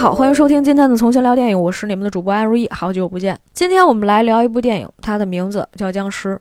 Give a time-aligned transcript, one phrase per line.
[0.00, 3.38] 好，欢迎收听今天的从前聊电影，我是你们的主播安如意，好久不见。
[3.52, 6.36] 今天我们来聊一部电影，它的名字叫《僵尸》。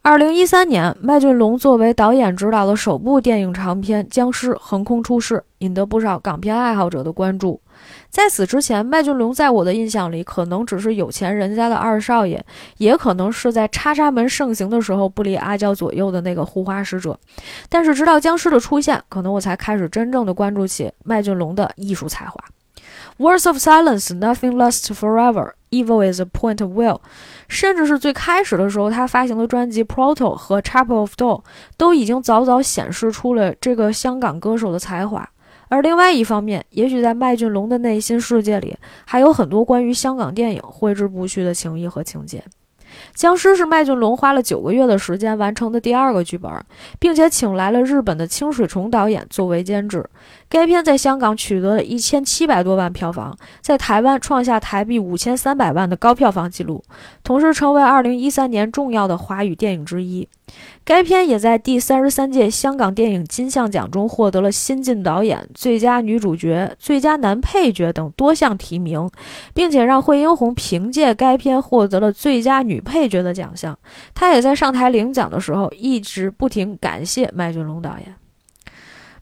[0.00, 7.60] 二零一三年，麦浚龙作为导演执导的首部电影长片《僵尸》横空出世，引得不少港片爱好者的关注。
[8.08, 12.42] 在此之前，麦浚龙在我的印象里，可能只是有钱人家的二少爷，
[12.78, 17.18] 也可能是在叉叉门盛行的时候不离阿娇左右的那个护花使者。
[17.68, 22.42] 但是直到僵尸的出现，可能我才开始真正的关注起麦浚龙的艺术才华。
[23.18, 25.52] Words of silence, nothing lasts forever.
[25.70, 27.00] Evil is a point of will.
[27.48, 31.40] 甚至是最开始的时候，他发行的专辑《Proto》和《Chapel of Doll》
[31.76, 35.28] 都已经早早显示出了这个香港歌手的才华。
[35.68, 42.42] 而另外一方面，也许在麦浚龙的内心世界里，还有很多关于香港电影挥之不去的情谊和情节。
[43.14, 46.52] 僵尸是麦浚龙花了九个月的时间完成的第二个剧本，
[46.98, 50.04] 并且请来了日本的清水崇导演作为监制。
[50.52, 56.84] 该片在香港取得了一千七百多万票房，在台湾创下台币五千三百万的高票房纪录，
[57.24, 60.28] 同时成为二零一三年重要的华语电影之一。
[60.84, 69.10] 该片也在第三十三届香港电影金像奖中获得了新晋导演、最佳女主角、最佳男配角等多项提名，
[69.54, 73.78] 并且让惠英红凭借该片获得了最佳女配角的奖项。
[74.12, 78.21] 她也在上台领奖的时候一直不停感谢麦浚龙导演。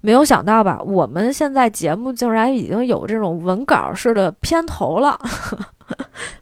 [0.00, 0.80] 没有想到吧？
[0.82, 5.18] 我们现在节目竟然已经有这种文稿式的片头了。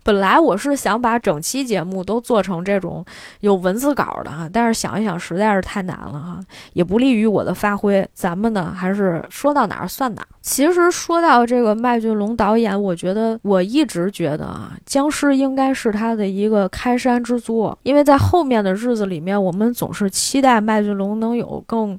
[0.05, 3.03] 本来我是想把整期节目都做成这种
[3.41, 6.41] 有文字稿的哈，但是想一想实在是太难了哈，
[6.75, 8.06] 也不利于我的发挥。
[8.12, 10.29] 咱们呢，还是说到哪儿算哪儿。
[10.42, 21.98] 其实说到这个麦浚龙导演，我觉得我一直觉得啊，《僵尸》应该是他的一个开山之作，因为在后面的日子里面，我们总是期待麦浚龙能有更。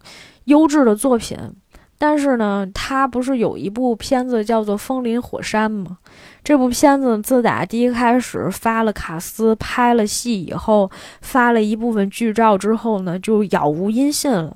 [0.50, 1.37] 优质的作品，
[1.98, 5.98] 但是呢，他不是有一部片子叫做《风林火山》吗？
[6.43, 10.89] 这部片子自打第一开始发了卡斯、拍了戏以后，
[11.21, 14.55] 发了一部分剧照之后呢，就杳无音信了。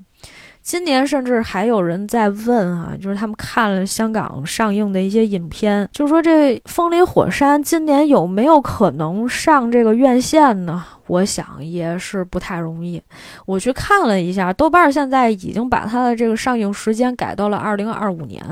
[0.62, 10.82] 今年甚至还有人在问啊，就是他们看了香港上映的一些影片，就说这《风林火山》今年有没有可能上这个院线呢？
[11.08, 13.02] 我想也是不太容易。
[13.46, 18.44] 我去看了一下，豆瓣现在已经把它的这个上映时间改到了二零二五年。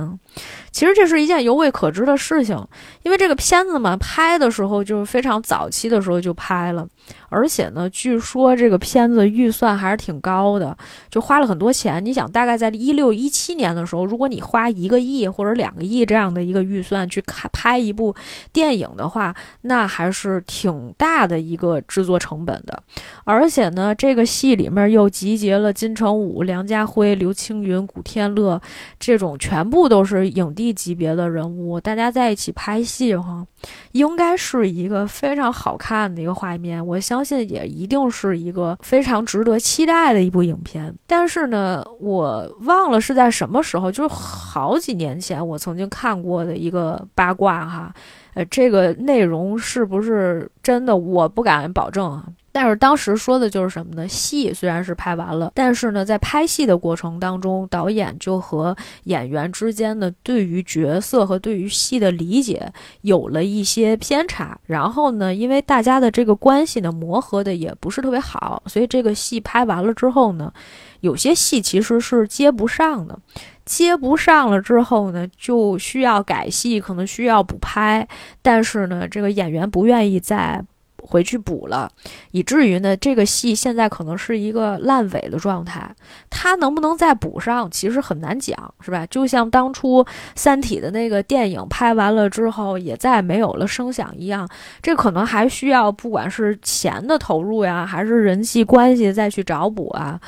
[0.72, 2.58] 其实这是一件犹未可知的事情，
[3.04, 6.88] 因为这个片子嘛，拍的时候就是非常早期的时候就拍了，
[7.28, 10.76] 而且呢，据说这个片子预算还是挺高的，
[11.10, 12.04] 就花了很多钱。
[12.04, 18.16] 你想，大概在一六一七年的时候，如果你花一个亿或者两个亿这样的一个预算去看拍一部
[18.54, 22.82] 电影的话，那还是挺大的一个制作成本的。
[23.24, 28.60] 而且呢，这个戏里面又集结了金城武、梁家辉、刘青云、古天乐
[29.00, 30.72] 这种全部都是影帝。
[30.82, 33.46] 级别的人物，大家在一起拍戏哈，
[33.92, 36.84] 应该是一个非常好看的一个画面。
[36.84, 40.92] 我相信也一定是一个非常值得期待的一部影片。
[41.06, 47.94] 但是呢，我忘了是在什么时候，就是好几年前我曾经看过的一个八卦哈，
[48.34, 52.26] 呃，这个内容是不是真的，我不敢保证啊。
[52.52, 54.08] 但是当时说的就是什么呢？
[54.08, 58.76] 戏虽然是拍完了，但是呢，在拍戏的过程当中，导演就和
[59.06, 64.60] 演员之间的对于角色和对于戏的理解有了一些偏差。
[64.66, 70.52] 然后呢，因为大家的这个关系呢磨合的也不是特别好，所以这个戏拍完了之后呢，
[71.00, 73.18] 有些戏其实是接不上的。
[73.64, 78.06] 接不上了之后呢，就需要改戏，可能需要补拍。
[78.42, 80.66] 但是呢，这个演员不愿意再。
[81.12, 81.92] 回去补了，
[82.32, 85.94] 以至于呢，这个戏现在可能是一个烂尾的状态。
[86.30, 89.06] 它能不能再补上，其实很难讲，是吧？
[89.08, 90.02] 就像当初
[90.36, 94.48] 《三体》的那个电影拍完了之后，也再没有了声响一样。
[94.82, 100.20] 这可能还需要，不管是钱的投入呀，还是人际关系再去找补啊，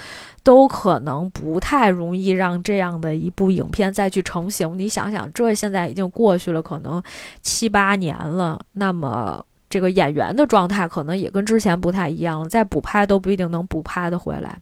[0.43, 4.77] 都可能不太容易让这样的一部影片再去成型。
[4.77, 7.01] 你想想，这现在已经过去了，可能
[7.41, 9.45] 七八年了，那么。
[9.73, 14.55] 这个演员的状态可能也跟之前不太一样了，再补拍都不一定能补拍的回来。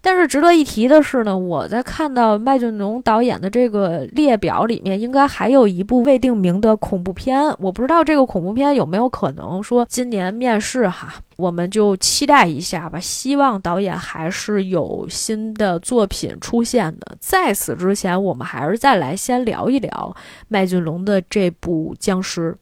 [0.00, 7.44] 但是值得一提的是呢，我在看到麦浚龙导演的这个列表里面，应该还有一部未定名的恐怖片。
[7.58, 12.98] 我不知道这个恐怖片有没有可能说今年面世哈，我们就期待一下吧。
[12.98, 17.16] 希望导演还是有新的作品出现的。
[17.20, 20.16] 在此之前，我们还是再来先聊一聊
[20.46, 22.56] 麦浚龙的这部僵尸。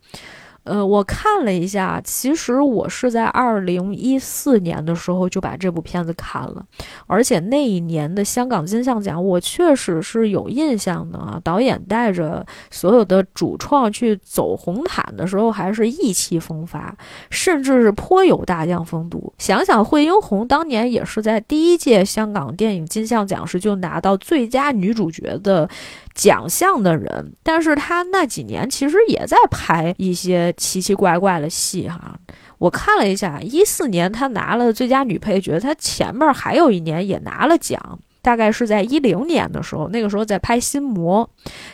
[0.67, 6.65] 呃，我看了一下，其实我是在二零一四年的时候就把这部片子看了，
[7.07, 11.41] 而且那一年的香港金像奖，我确实是有印象的啊。
[11.45, 16.93] 导演带着所有的主创去走红毯的时候，还是意气风发，
[17.31, 19.33] 甚至是颇有大将风度。
[19.39, 25.69] 想想惠英红当年也是在第一届香港电影金像奖时就拿到最佳女主角的。
[26.17, 32.19] 奖项的人，但是他那几年其实也在拍一些奇奇怪怪的戏哈。
[32.59, 37.99] 我看了一下，一四年他拿了最佳女配角，他前面还有一年也拿了奖。
[38.27, 41.25] 大概是在一零年的时候，那个时候在拍《心魔》，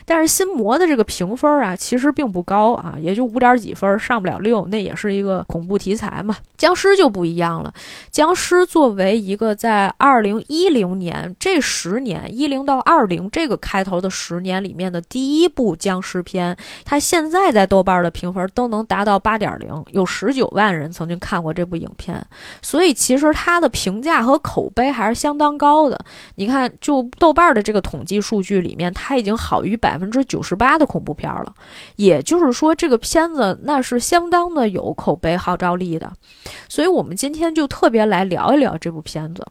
[0.05, 4.67] 但是《心魔》的这个评分啊，其实并不高啊，也就五点几分，上不了六。
[4.67, 6.37] 那也是一个恐怖题材嘛。
[6.59, 7.73] 僵尸就不一样了，
[8.11, 16.55] 僵尸作为一个在二零一零年这十年一零到二零这个开头的十年里面的第一部僵尸片，
[16.85, 22.23] 它现在在豆瓣的评分都能达到八点零，有十九万人曾经看过这部影片，
[22.61, 25.99] 所以其实它的评价和口碑还是相当高的。
[26.43, 31.55] 你看，就豆瓣的这个统计数据里面，它已经好于百分之九十八的恐怖片了。
[31.95, 36.13] 也就是说，这个片子那是相当的有口碑号召力的。
[36.69, 39.47] 所以，我们今天就特别来聊一聊这部片子。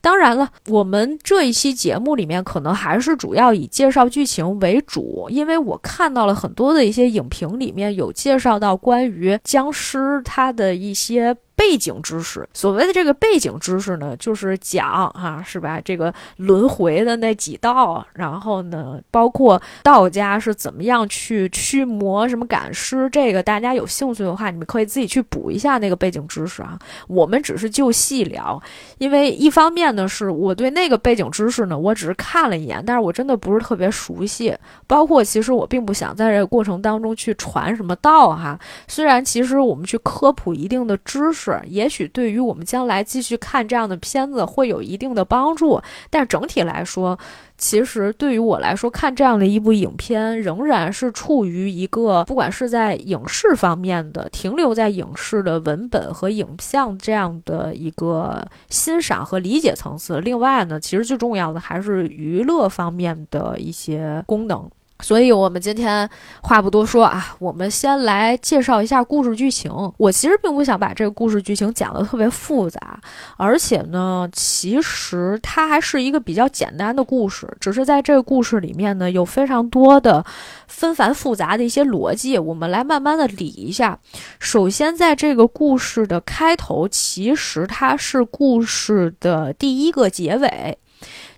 [0.00, 11.36] 当然了，我们这一期节目里面可能还是主要以介绍剧情为主，因为我看到了很多的一些影评里面有介绍到关于僵尸它的一些。
[11.64, 15.80] 背景知识，所谓的这个背景知识呢，就是讲哈，是吧？
[15.82, 26.78] 这个轮回的那几道，然后呢，包括道家是怎么样去驱魔、什么赶尸，这个大家有兴趣的话，你们可以自己去补一下那个背景知识啊。
[27.08, 28.62] 我们只是就细聊，
[28.98, 34.54] 因为一方面呢，是我对那个背景知识呢，我只是看了一眼，但是我真的不是特别熟悉。
[34.86, 41.53] 包括其实我并不想在这个过程当中去传什么道哈，虽然其实我们去科普一定的知识。
[41.66, 45.80] 也许对于我们将来继续看这样的片子会有一定的帮助，
[46.10, 47.18] 但整体来说，
[47.56, 60.20] 其实对于我来说，看这样的一部影片，仍然是处于一个不管是在影视方面的停留在影视的文本和影像这样的一个欣赏和理解层次。
[60.20, 64.70] 另外呢，其实最重要的还是娱乐方面的一些功能。
[65.00, 66.08] 所以，我们今天
[66.40, 69.70] 话不多说啊，我们先来介绍一下故事剧情。
[69.98, 72.98] 我其实并不想把这个故事剧情讲得特别复杂，
[73.36, 80.24] 而且呢，其实它还是一个比较简单的故事，只是在这个故事里面呢，有非常多的
[80.68, 83.98] 纷繁复杂的一些逻辑，我们来慢慢的理一下。
[84.38, 90.78] 首先，在这个故事的开头，其实它是故事的第一个结尾。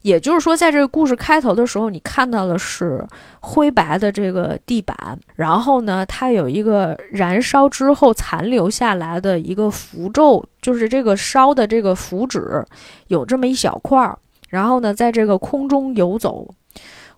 [0.07, 3.05] 也就是说，在这个故事开头的时候，你看到的是
[3.41, 4.97] 灰白的这个地板，
[5.35, 12.65] 然后呢，它有一个燃烧之后残留下来的一个符咒，就是这个烧的这个符纸
[13.09, 14.17] 有这么一小块儿，
[14.49, 16.49] 然后呢，在这个空中游走。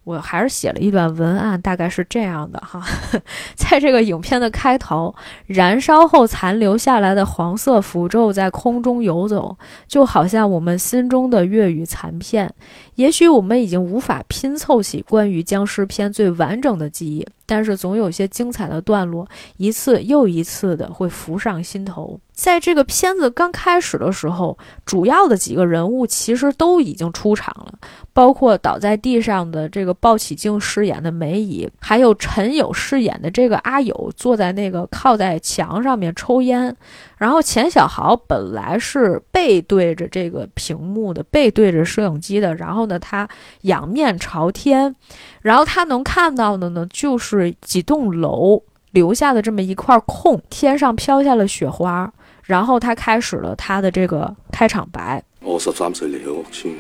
[0.09, 2.83] 我还是写了一段文案，大概是这样的哈，
[3.55, 5.15] 在这个影片的开头，
[5.45, 9.55] 燃烧后残留下来的黄色符咒在空中游走，
[9.87, 12.51] 就好像我们心中的粤语残片。
[12.99, 19.25] 也许我们已经无法拼凑起关于僵尸片最完整的记忆，但是总有些精彩的段落，
[19.57, 22.19] 一次又一次的会浮上心头。
[22.33, 27.73] 在这个片子刚开始的时候，主要的几个人物其实都已经出场了，
[28.13, 36.77] 包括倒在地上的这个鲍起静饰演的梅姨，还有陈友饰演的这个阿友，坐在那个靠在墙上面抽烟。
[37.17, 43.29] 然后钱小豪本来是背对着这个屏幕的，背对着摄影机的，然后呢，他
[43.63, 44.97] 仰面朝天，
[45.43, 52.13] 然后他能看到的呢，就是几栋楼留下的这么一块空，天上飘下了雪花。
[52.43, 55.23] 然后他开始了他的这个开场白。
[55.43, 56.75] 我十三歲離開屋村，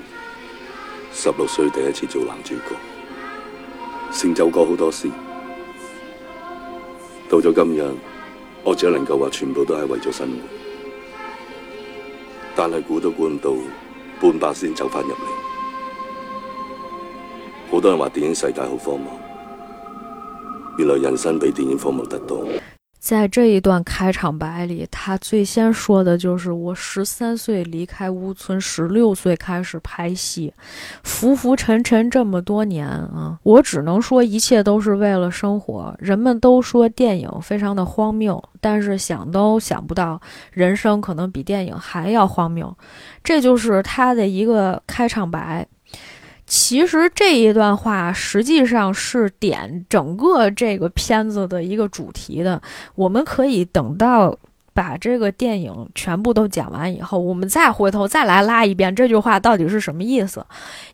[1.12, 2.74] 十六岁第一次做男主角，
[4.10, 5.10] 成就过好多事。
[7.28, 7.94] 到咗今日，
[8.64, 10.36] 我只能够话全部都系为咗生活。
[12.56, 13.52] 但系估都估唔到，
[14.22, 15.47] 半百先走翻入嚟。
[17.70, 19.10] 好多人话电影世界好荒谬，
[20.78, 22.46] 原来人生比电影荒谬得多。
[22.98, 30.52] 在这一段开场白里，他最先说的就是：“我十三岁离开乌村，十六岁开始拍戏，
[31.02, 35.94] 浮浮沉沉这么多年啊，我只能说一切都是为了生活。
[35.98, 40.20] 人们都说电影非常的荒谬，但是想都想不到，
[40.50, 42.76] 人生可能比电影还要荒谬。”
[43.22, 45.66] 这就是他的一个开场白。
[46.48, 52.60] 其实这一段话实际上是点整个这个片子的一个主题的。
[52.94, 54.34] 我们可以等到
[54.72, 60.44] 把这个电影全部都讲完以后，我们再回头再来拉一遍这句话到底是什么意思。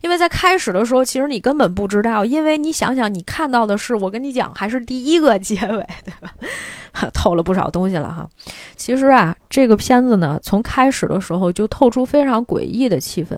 [0.01, 6.33] 因为在开始的时候，其实你根本不知道，因为你想想，你看到的是我跟你讲还是第一个结尾，对吧？
[7.13, 8.27] 透了不少东西了哈。
[8.75, 13.37] 其实啊，这个片子呢，从开始的时候就透出非常诡异的气氛。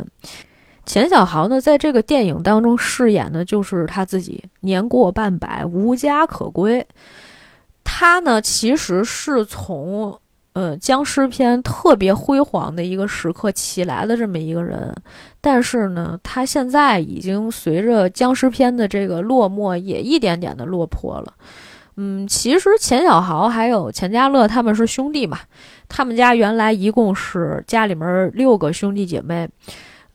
[0.87, 6.87] 钱小豪呢，在这个电影当中饰演的就是他自己，年过半百，无家可归。
[7.83, 10.17] 他呢，其实是从
[10.53, 14.95] 呃僵尸片特别辉煌的一个时刻起来的这么一个人，
[15.41, 21.33] 但是呢，他现在已经随着僵尸片的这个落寞，也一点点的落魄了。
[21.97, 25.39] 嗯，其实钱小豪还有钱嘉乐他们是兄弟嘛，
[25.89, 29.49] 他们家原来一共是家里面六个兄弟姐妹。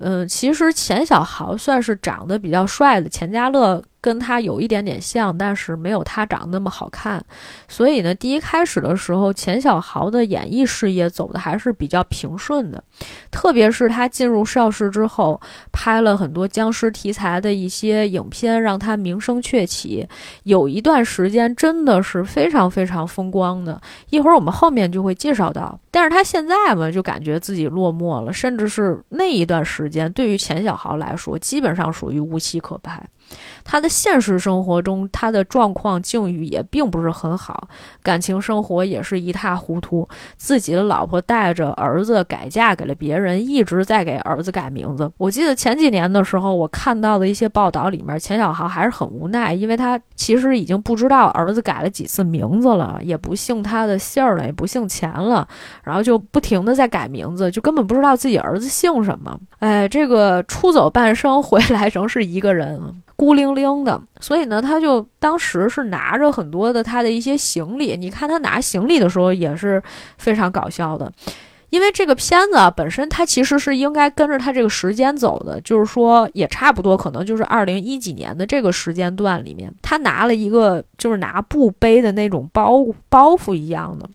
[0.03, 7.25] 嗯，其实钱小豪算是长得比较帅的，钱嘉乐跟他有一点点像，但是没有他长得那么好看。
[7.69, 12.83] 所以呢，第一开始的时候，钱小豪的演艺事业走的还是比较平顺的。
[13.31, 15.41] 特别是他进入邵氏之后，
[15.71, 20.07] 拍了很多僵尸题材的一些影片，让他名声鹊起。
[20.43, 23.81] 有一段时间真的是非常非常风光的，
[24.11, 25.79] 一会儿我们后面就会介绍到。
[25.93, 33.01] 但是他现在嘛，就感觉自己落寞了，甚至是那一段时间，对于钱小豪来说，基本上属于无戏可拍。
[33.65, 37.69] 他的现实生活中，他的状况境遇也并不是很好，
[38.03, 40.09] 感情生活也是一塌糊涂。
[40.37, 45.11] 自己的老婆带着儿子改嫁给了别人，一直在给儿子改名字。
[45.17, 55.47] 我记得前几年的时候，我看到的一些报道里面，钱小豪还是很无奈，因为他其实已经不知道儿子改了几次名字了，也不姓他的姓了，也不姓钱了，
[55.85, 59.39] 然后就不停的在改名字，就根本不知道自己儿子姓什么。
[59.61, 62.81] 哎，这个出走半生回来仍是一个人。
[63.23, 67.97] 孤零零的，所以呢，他就当时是拿着很多的他的一些行李。
[67.97, 69.81] 你看他拿行李的时候也是
[70.19, 71.13] 非常搞笑的，
[71.71, 84.11] 因为这个片子啊本身它其实是应该跟着他这个时间走的，就是说也差不多，可能就是二零一几年的这个时间段里面，他拿了一个就是拿布背的那种包包袱一样的。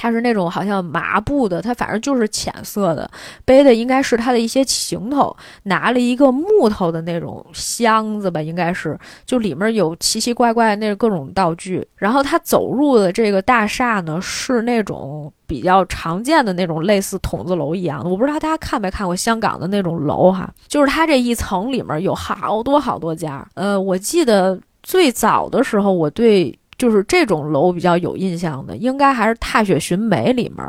[0.00, 3.10] 它是那种好像麻布的，它反正就是浅色的，
[3.44, 11.86] 背的应该是他的一些行头，拿了一个木头的那种箱子吧，应该是，就里面有奇奇怪怪那各种道具。
[11.96, 23.46] 然后他走入的这个大厦呢，是那种比较常见的那种类似筒子楼一样的，我不知道大家看没看过香港的那种楼哈，就是它这一层里面有好多好多家。
[23.52, 26.58] 呃，我记得最早的时候，我对。
[26.80, 30.66] 就是这种楼比较有印象的，应该还是《踏雪寻梅》里面。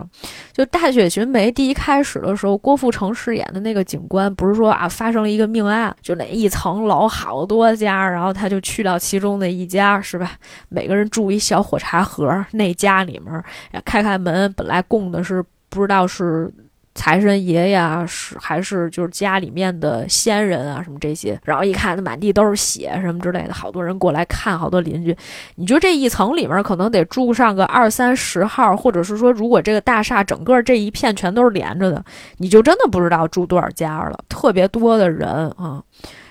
[0.51, 10.33] 就《踏雪寻梅》第一开始的时候，郭富城饰演的那个警官，不是说啊发生了一个命案，就那一层楼好多家，然后他就去到其中的一家，是吧？
[10.67, 13.43] 每个人住一小火柴盒，那家里面
[13.85, 16.53] 开开门，本来供的是不知道是。
[16.93, 25.15] 财神爷呀，是还是就是家里面的仙人啊，什么这些，然后一看，那满地都是血什么之类的，好多人过来看，好多邻居。
[25.55, 32.03] 你就这一层里面可能得住上个二三十号，或者是说，如果这个大厦整个这一片全都是连着的，
[32.37, 35.81] 你就真的不知道住多少家了，特别多的人啊。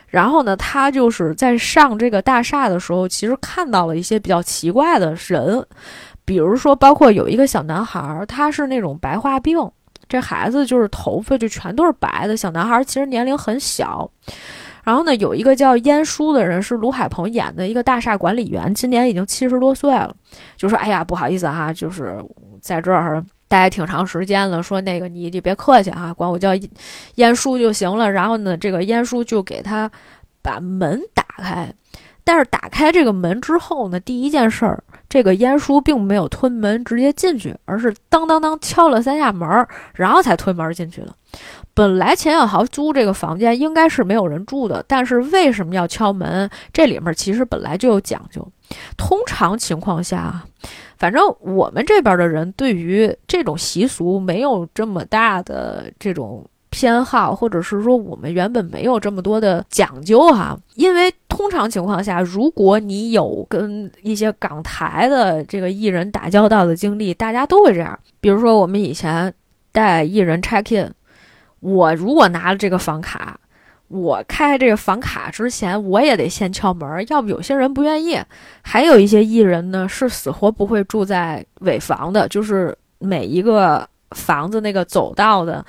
[0.09, 5.65] 然后呢，他就是在上这个大厦的时候，其实看到了一些比较奇怪的人，
[6.25, 9.59] 比如说，包括有一个小男孩，他是那种白化病。
[10.11, 14.11] 这孩子就是头发就全都是白的，小男孩其实年龄很小。
[14.83, 20.13] 然后呢，有一个叫燕叔的人是卢海鹏演的一个大厦管理员，今年已经七十多岁了。
[20.57, 22.17] 就说：“哎呀，不好意思哈，就是
[22.61, 24.61] 在这儿待挺长时间了。
[24.61, 26.51] 说那个你你别客气啊，管我叫
[27.17, 29.89] 燕叔就行了。”然后呢，这个燕叔就给他
[30.43, 31.73] 把门打开。
[32.25, 34.83] 但是打开这个门之后呢，第一件事儿。
[35.11, 41.15] 这个燕叔并没有推门直接进去，而是当当当敲了三下门，然后才推门进去了。
[41.75, 46.49] 本来钱小豪租这个房间应该是没有人住的，但是为什么要敲门？
[46.73, 48.47] 这里面其实本来就有讲究。
[48.97, 50.43] 通常情况下，
[50.97, 56.47] 反正我们这边的人对于这种习俗没有这么大的这种。
[56.71, 67.99] 偏好，或者是说我们原本没有这么多的讲究哈，因为通常情况下，如果你有跟一些港台的这个艺人打交道的经历，大家都会这样。
[68.21, 69.35] 比如说我们以前
[69.73, 70.95] 带艺人 check in，
[71.59, 73.39] 我如果拿了这个房卡，
[73.89, 78.17] 我开这个房卡之前，我也得先敲门，要不有些人不愿意。
[78.63, 85.65] 还有一些艺人呢，是死活不会住在尾房的，就是每一个房子那个走道的。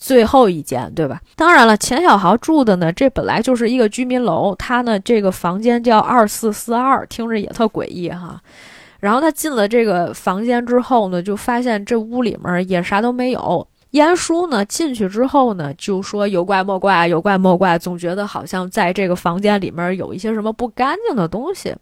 [0.00, 1.20] 最后一间，对吧？
[1.36, 8.40] 当然了，钱小豪住的呢，这本来就是一个居民楼，他呢这个房间叫二四四二，听着也特诡异哈。
[9.00, 13.66] 然后他进了这个房间之后呢，就发现这屋里面也啥都没有。
[13.90, 21.74] 晏殊呢进去之后呢，就说有怪莫怪，有怪莫怪，总觉得好像在这个房间里面有一些什么不干净的东西。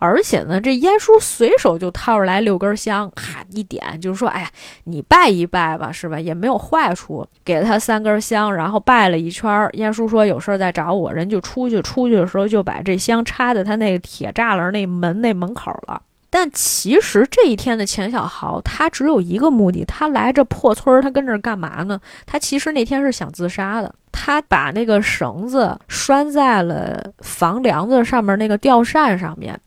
[0.00, 4.50] 而且呢，这晏殊随手就掏出来六根香，哈一点，就是说，哎呀，
[4.84, 6.18] 你拜一拜吧，是吧？
[6.18, 7.24] 也没有坏处。
[7.44, 9.68] 给了他三根香，然后拜了一圈。
[9.74, 11.82] 晏殊说有事再找我，人就出去。
[11.82, 16.00] 出去的时候就把这香插在他那个铁栅栏那门那门口了。
[16.32, 22.00] 但其实这一天的钱小豪，他只有一个目的，他来这破村儿，他跟这儿干嘛呢？
[22.24, 23.94] 他其实那天是想自杀的。
[24.12, 29.58] 他把那个绳子拴在了房梁子上面那个吊扇上面，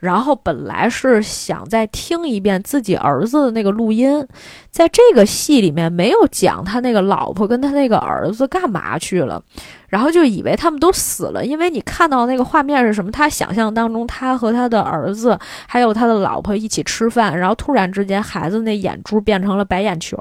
[0.00, 4.26] 然后本来是想再听一遍自己儿子的那个录音，
[4.70, 9.42] 在这个戏里面没有讲他那个老婆跟他那个儿子干嘛去了。
[9.88, 13.12] 然后就以为他们都死了，因为你看到那个画面是什么？
[13.12, 20.16] 他想象当中，他和他的儿子还有他的老婆一起吃饭，然后突然之间，孩子那眼珠变成了白眼球。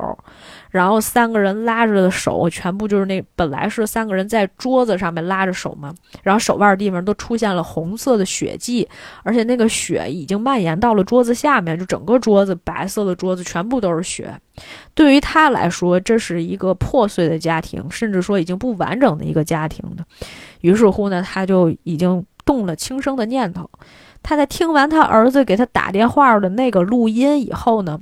[0.72, 8.88] 然后三个人拉着的手，全部就是那本来是三个人在桌子上面拉着手嘛，然后手腕地方都出现了红色的血迹，
[9.24, 14.34] 而且那个血已经蔓延到了桌子下面，就整个桌子白色的桌子全部都是血。
[14.96, 20.06] 对于他来说，这是一个破碎的家庭，甚至说已经不完整的一个家庭的。
[20.62, 23.70] 于是乎呢，他就已经动了轻生的念头。
[24.24, 28.00] 他在听完他儿子给他打电话的那个录音以后呢。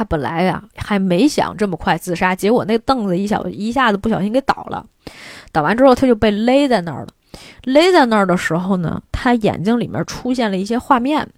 [0.00, 4.86] 他本来呀还没想这么快自杀，结果那凳子一小一下子不小心给倒了，
[5.52, 7.08] 倒完之后他就被勒在那儿了。
[7.64, 11.28] 勒在那儿的时候呢，他眼睛里面出现了一些画面，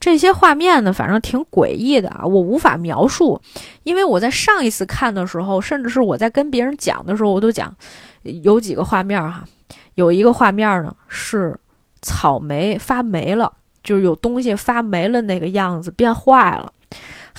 [0.00, 3.40] 这些画面呢，反正挺诡异的啊，我无法描述，
[3.84, 7.72] 因为我在上一次看的时候，甚至是我在跟别人讲的时候，我都讲
[8.42, 9.44] 有几个画面哈，
[9.94, 11.56] 有一个画面呢是
[12.02, 13.52] 草莓发霉了，
[13.84, 16.72] 就是有东西发霉了那个样子变坏了。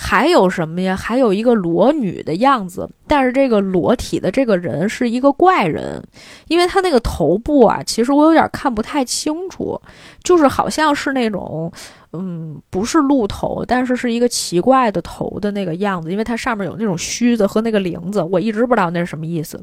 [0.02, 0.96] 还有什么呀？
[0.96, 6.02] 还有一个裸女的样子，但是这个裸体的这个人是一个怪人，
[6.48, 9.78] 因为他那个头部啊，其实我有点看不太清楚，
[10.24, 11.70] 就是好像是那种，
[12.14, 19.62] 嗯，不是鹿头，但是是一个奇怪的头的那个样子，因为它上面有那种须子和那个铃子，我一直不知道那是什么意思。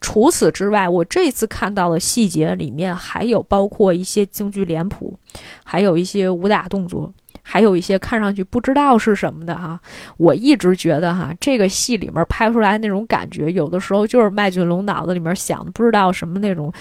[0.00, 5.18] 除此之外，我这次看到的细节里面还有包括一些京剧脸谱，
[5.62, 7.12] 还有一些武打动作。
[7.46, 9.78] 还有一些看上去不知道是什么的哈，
[10.16, 16.72] 我一直觉得哈，这个戏里面拍出来那种感觉，有的时候就是麦浚龙脑子里面想的不知道什么那种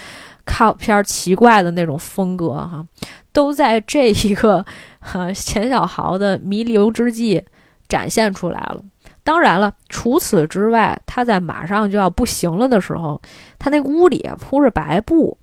[0.45, 2.83] 靠片奇怪的那种风格哈，
[3.33, 4.65] 都在这一个
[4.99, 7.43] 哈钱小豪的弥留之际
[7.89, 8.81] 展现出来了。
[9.25, 13.21] 当然了，除此之外，他在马上就要不行了的时候，
[13.59, 15.37] 他那屋里铺着白布。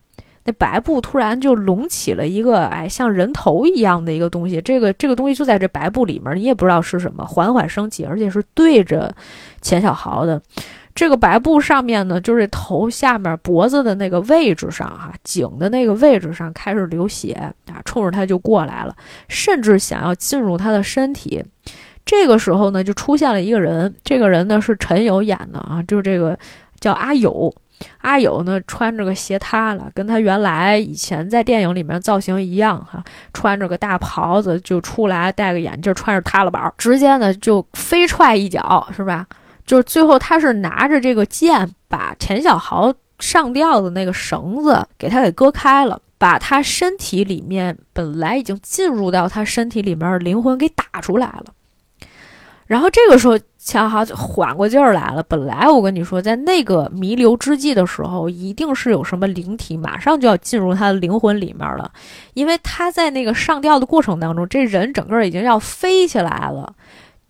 [0.45, 4.61] 那白布突然就隆起了一个，哎，像人头一样的一个东西。
[4.63, 9.15] 这个这个东西就在这白布里面，你也不知道是什么，缓缓升起，而且是对着
[9.61, 10.41] 钱小豪的。
[10.95, 17.33] 这个白布上面呢，就是头下面脖子的那个位置上，哈，颈的那个位置上开始流血
[17.67, 18.97] 啊，冲着他就过来了，
[19.29, 21.45] 甚至想要进入他的身体。
[22.05, 26.37] 这个时候呢，就出现了一个人，这个人呢是陈友演的啊，就是这个
[26.81, 27.55] 叫阿友。
[27.99, 39.27] 阿友呢，穿着个鞋塌了，跟他原来以前在电影里面造型一样哈，穿着个大袍子就出来，戴个眼镜，穿着塌了板，直接呢就飞踹一脚，是吧？
[39.67, 51.47] 就是最后他是拿着这个剑，把钱小豪上吊的那个绳子给他给割开了，把他身体里面本来已经进入到他身体里面的灵魂给打出来了。
[52.71, 55.21] 然后这个时候，恰好就缓过劲儿来了。
[55.25, 61.91] 本来我跟你说，在那个弥留之际的时候，一定是有什么灵体马上就要进入他的灵魂里面了，
[62.35, 66.73] 因为他在那个上吊的过程当中，这人整个已经要飞起来了，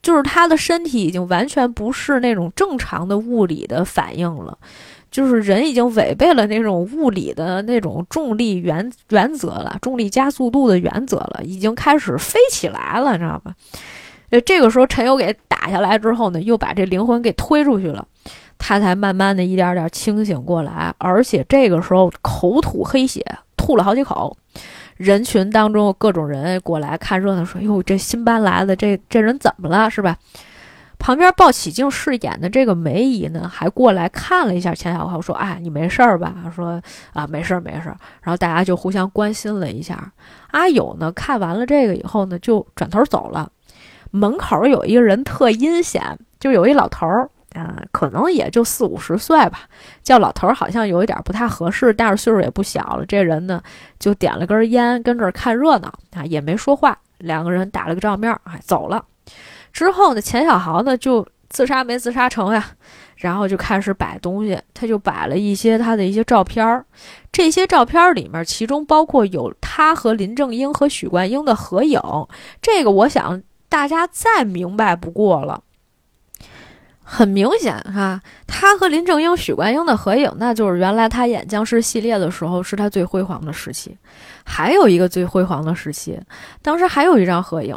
[0.02, 4.58] 就是他的身体已经完全不是那种正常的物理的反应了，
[5.10, 13.54] 就是人已经违背了那种物理的那种重力原原则了，重力加速度的原则了，已经开始飞起来了，你知道吧？
[14.30, 18.06] 呃，这个时候陈友给打下来之后呢，又把这灵魂给推出去了，
[18.58, 23.24] 他才慢慢的一点点清醒过来，而且这个时候口吐黑血，
[23.56, 24.36] 吐了好几口。
[24.96, 29.88] 人群当中各种人过来看热闹，说：“哟，这新搬来的这这人怎么了？
[29.90, 30.16] 是吧？”
[31.00, 36.78] 旁边鲍起静饰演的这个梅姨呢，还过来看了一下钱小豪，说：“哎，你没事儿吧？”说
[37.14, 40.12] ：“啊，没事儿，没事儿。”然后大家就互相关心了一下。
[40.50, 43.50] 阿友呢，看完了这个以后呢，就转头走了。
[44.10, 49.60] 门口有一个人特阴险，就有一老头儿，啊，可能也就四五十岁吧，
[50.02, 53.04] 叫老头儿好像有一点不太合适，但是岁数也不小了。
[53.06, 53.62] 这人呢，
[53.98, 56.98] 就点了根烟，跟这儿看热闹啊，也没说话。
[57.18, 59.04] 两个人打了个照面，哎，走了。
[59.72, 62.64] 之后呢，钱小豪呢就自杀没自杀成呀，
[63.16, 66.84] 然后就开始摆东西，他就摆了一些他的一些照片儿。
[67.30, 72.00] 这些照片儿里面，其中包括有他和林正英和许冠英的合影。
[72.62, 75.62] 这个我想大家再明白不过了。
[77.02, 83.96] 很明显哈，他和林正英、许冠英的合影，那就是原来他演僵尸系列的时候是他最辉煌的时期。
[84.44, 86.20] 还有一个最辉煌的时期，
[86.62, 87.76] 当时还有一张合影，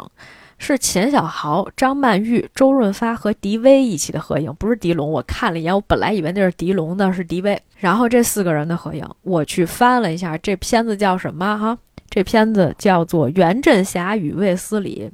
[0.58, 5.10] 是钱小豪、张曼玉、周润发和狄威一起的合影，不是狄龙。
[5.10, 7.60] 我看了一眼，我本来以为那是狄龙的，是狄威。
[7.78, 11.76] 然后这四个人的合影，我去翻了一下，这片子叫什么哈？
[12.14, 15.10] 这片子叫做《袁振侠与卫斯理》。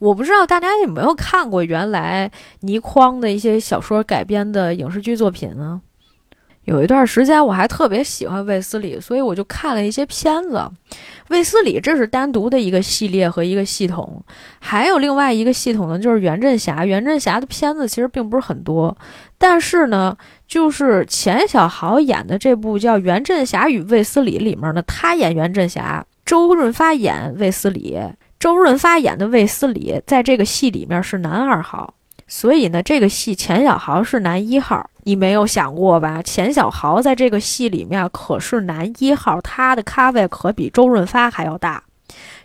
[0.00, 2.28] 我不知道大家有没有看过原来
[2.62, 5.80] 倪匡的一些小说改编的影视剧作品呢？
[6.64, 10.68] 有一段时间我还特别喜欢卫斯理，所以我就看了一些片子。
[11.28, 14.24] 卫斯理这是单独的一个系列和一个系统，
[14.58, 16.84] 还有另外一个系统呢，就是袁振霞。
[16.84, 18.96] 袁振霞的片子其实并不是很多，
[19.38, 20.16] 但是呢，
[20.48, 28.00] 就是钱小豪演的这部叫《袁振霞与卫斯理》里面呢，他演袁振霞，周润发演卫斯理。
[28.40, 31.92] 周润发演的卫斯理在这个戏里面是男二号，
[32.26, 34.88] 所以呢，这个戏钱小豪是男一号。
[35.02, 36.22] 你没有想过吧？
[36.22, 41.84] 钱小豪在这个戏里面可是男一号，他的咖位可比周润发还要大。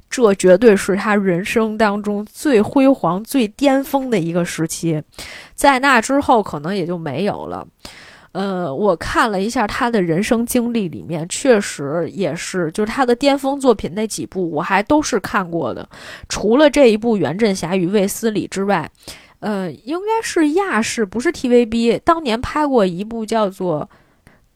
[0.09, 5.01] 这绝对是他人生当中最辉煌、最巅峰的一个时期，
[5.55, 7.65] 在那之后可能也就没有了。
[8.37, 15.89] 呃，我看了一下他的人生经历，里面确实也是，就是他的巅峰作品那几部，我还都是看过的。
[16.29, 18.87] 除了这一部《袁振侠与卫斯理》之外，
[19.39, 23.89] 呃，应该是亚视，不是 TVB，当年拍过一部叫做。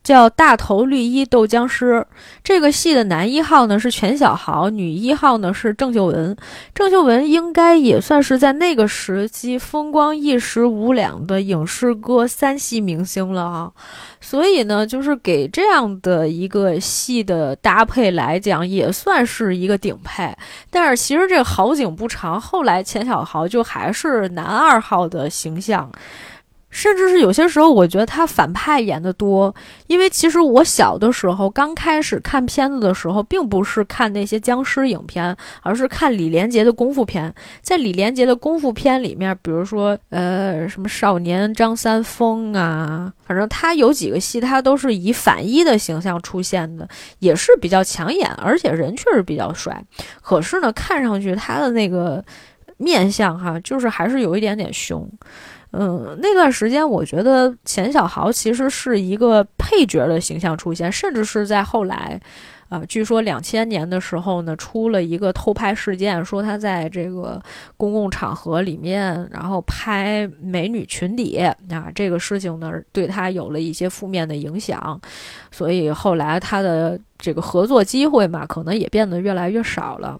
[0.03, 2.05] 叫大头绿衣斗僵尸，
[2.43, 6.35] 这个戏的男一号呢是全小豪，女一号呢是郑秀文。
[6.73, 13.71] 郑秀文应该也算是在那个时期风光一时无两的影视歌三系明星了啊。
[14.19, 20.35] 所以呢，就是给这样的一个戏的搭配来讲，也算是一个顶配。
[20.69, 25.91] 但是其实这好景不长，后来钱小豪就还是男二号的形象。
[26.71, 29.53] 甚至是有些时候，我觉得他反派演的多，
[29.88, 37.34] 因为其实我小的时候刚开始看片子的时候，并不是看那些僵尸影片，而是看李连杰的功夫片。
[37.62, 46.88] 在李连杰的功夫片里面，比如说呃什么少年张三丰啊，反正他有几个戏，他都是以反一的形象出现的，
[47.19, 49.84] 也是比较抢眼，而且人确实比较帅。
[50.21, 52.23] 可是呢，看上去他的那个
[52.77, 55.05] 面相哈，就是还是有一点点凶。
[55.73, 62.19] 嗯，那段时间我觉得钱小豪其实是一个配角的形象出现，甚至是在后来，
[62.67, 67.41] 啊，据说两千年的时候呢，出了一个偷拍事件，说他在这个
[67.77, 71.55] 公共场合里面，然后拍美女裙底，啊，
[71.95, 74.99] 这个事情呢对他有了一些负面的影响，
[75.51, 80.19] 所以后来他的这个合作机会嘛，可能也变得越来越少了。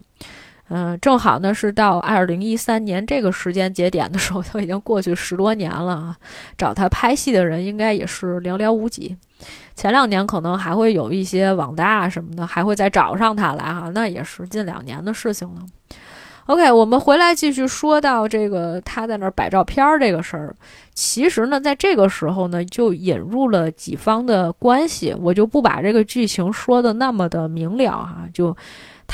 [0.74, 6.16] 嗯，正好呢，是到二零一三年这个时间节点的时候， 都已经过去十多年了啊。
[6.56, 9.14] 找他拍戏的人应该也是寥寥无几。
[9.74, 15.60] 前两年可能还会有一些网大什么的，还会再找上他来哈，那也是近两年的事情了。
[16.46, 20.56] OK，我们回来继续说到这个他在那儿摆照片这个事儿。
[20.94, 28.56] 其实呢，在这个时候呢，就引入了几方的关系，我就不把这个剧情说的那么的明了哈，就。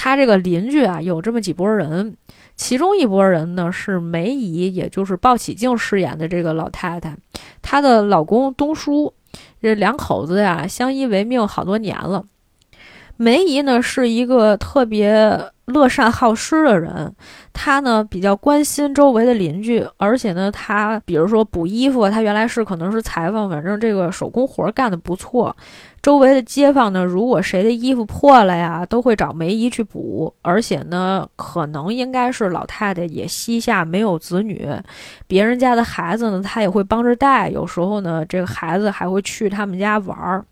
[0.01, 2.17] 他这个邻居啊，有这么几拨人，
[2.55, 7.17] 其中一拨人呢是梅姨，也就是鲍起静饰演的这个老太太，
[7.61, 9.13] 她的老公东叔，
[9.61, 12.25] 这两口子呀相依为命好多年了。
[13.19, 15.39] 梅姨呢是一个特别。
[15.69, 17.15] 乐善好施的人，
[17.53, 25.55] 她呢比较关心周围的邻居，而且呢，她比如说补衣服，她原来是可能是裁缝，反正这个手工活干得不错。
[26.01, 30.35] 周围的街坊呢，如果谁的衣服破了呀，都会找梅姨去补。
[30.41, 34.67] 而且呢，可能应该是老太太也膝下没有子女，
[35.27, 37.51] 别人家的孩子呢，她也会帮着带。
[37.51, 40.43] 有时候呢，这个孩子还会去他们家玩儿。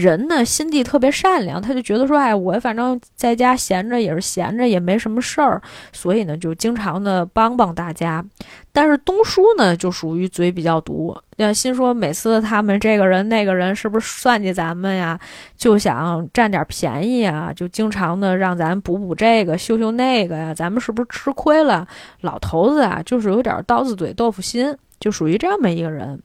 [0.00, 5.60] 人呢，心地特别善良，他就觉得说，哎，我反正在家闲着也是闲着，也没什么事儿，
[5.92, 8.24] 所以呢，就经常的帮帮大家。
[8.72, 15.18] 但是东叔呢，就属于嘴比较毒，要心说每次他们这个人那个人是不是算计咱们呀，
[15.56, 21.86] 就想占点便宜啊，就经常的让咱补补这个，修修那个呀，咱们是不是吃亏了？
[22.20, 26.20] 老头子啊，就是有点刀子嘴豆腐心，就属于这么一个人。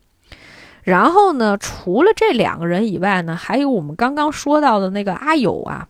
[0.84, 5.88] 然后呢，除了这两个人以外呢，还有我们刚刚说到的那个阿友啊，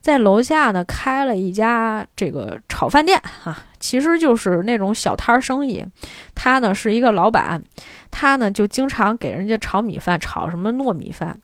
[0.00, 5.84] 在楼下呢开了一家这个炒饭店啊，其实就是那种小摊儿生意。
[6.34, 7.62] 他呢是一个老板，
[8.10, 11.38] 他呢就经常给人家炒米饭，炒什么糯米饭。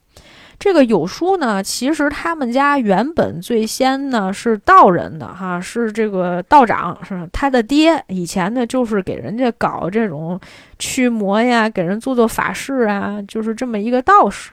[0.59, 8.03] 这个有叔呢，其实他们家原本最先呢是道人的哈，是这个道长，是他的爹。
[8.09, 10.40] 以前呢就是给人家搞这种
[10.79, 14.51] 驱魔呀，给人做做法事啊，就是这么一个道士。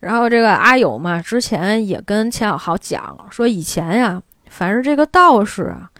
[0.00, 5.90] 然后这个阿友嘛，之前也跟钱小豪讲说，以前呀，反正这个道士啊。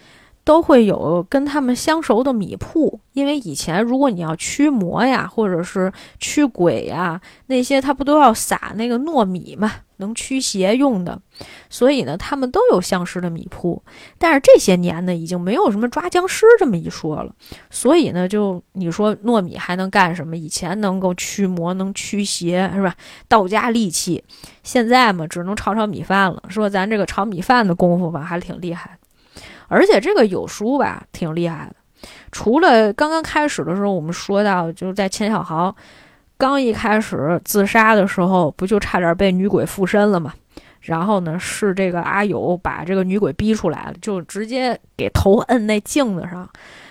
[0.49, 11.21] 都会有跟他们相熟的米铺，因为以前如果你要驱魔呀，或者是驱鬼呀，那些他不都要撒那个糯米嘛，能驱邪用的，
[11.69, 13.83] 所以呢，他们都有相识的米铺。
[14.17, 17.31] 但是这些年呢，已经没有什么抓僵尸这么一说了，
[17.69, 20.35] 所以呢，就你说糯米还能干什么？
[20.35, 22.95] 以前能够驱魔，能驱邪，是吧？
[23.29, 24.25] 道家利器，
[24.63, 26.43] 现在嘛，只能炒炒米饭了。
[26.49, 28.97] 说咱这个炒米饭的功夫吧，还挺厉害。
[29.69, 31.77] 而且这个有书吧，挺厉害的。
[32.33, 35.75] 除了刚刚开始的时候，我们说到，就是在钱小豪
[36.37, 40.33] 刚一开始自杀的时候，不就差点被女鬼附身了吗？
[40.81, 46.49] 然后呢，是这个阿友把这个女鬼逼出来了，就直接给头摁那镜子上。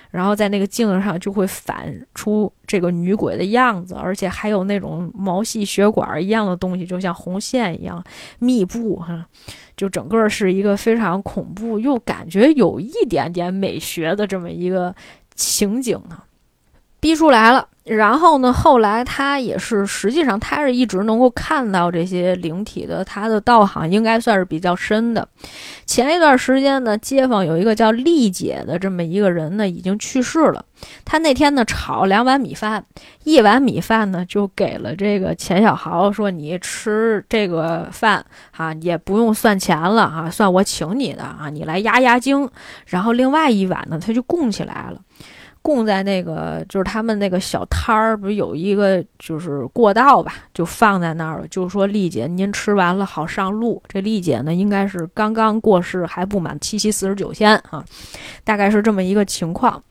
[0.10, 8.04] 然后在那个镜子上就会反出这个女鬼的样子，而且还有那种毛细血管一样的东西，就像红线一样
[8.40, 9.26] 密布哈，
[9.78, 14.94] 就整个是一个非常恐怖又感觉有一点点美学的这么一个
[15.36, 16.26] 情景啊，
[17.00, 17.68] 逼出来了。
[17.88, 18.52] 然后呢？
[18.52, 23.02] 后来他也是，实际上他是一直能够看到这些灵体的。
[23.02, 25.26] 他的道行应该算是比较深的。
[25.86, 30.66] 前一段时间呢，街坊有一个叫丽姐的这么一个人呢，已经去世了。
[31.06, 32.84] 他那天呢炒两碗米饭，
[33.24, 38.26] 一碗米饭呢就给了这个钱小豪，说你吃这个饭
[38.58, 42.50] 啊，也不用算钱了啊，算我请你的啊，你来压压惊。
[42.86, 45.00] 然后另外一碗呢，他就供起来了。
[45.68, 51.48] 供在那个就是他们那个小摊儿，不是有一个就是过道吧，就放在那儿了。
[51.50, 53.84] 就说丽姐，您吃完了好上路。
[53.86, 57.84] 这丽姐呢，应该是刚刚过世，还不满七七四十九天啊，
[58.46, 59.84] 大概是这么一个情况。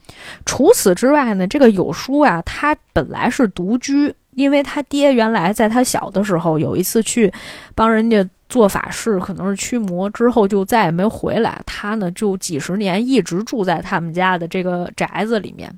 [0.47, 7.31] 除此之外呢，这个有叔啊，他本来是独居，因为他爹原来在他小的时候有一次去
[7.75, 8.27] 帮人家。
[8.49, 15.69] 做法事可能是驱魔之后就再也没回来，他呢就几十年一直住在他们家的这个宅子里面。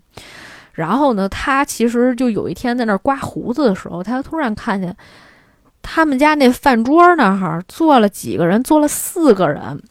[0.74, 4.94] 然后呢，他其实就有一天在那儿刮胡子的时候，他突然看见
[5.81, 9.83] 他们家那饭桌那儿坐了几个人，坐了四个人。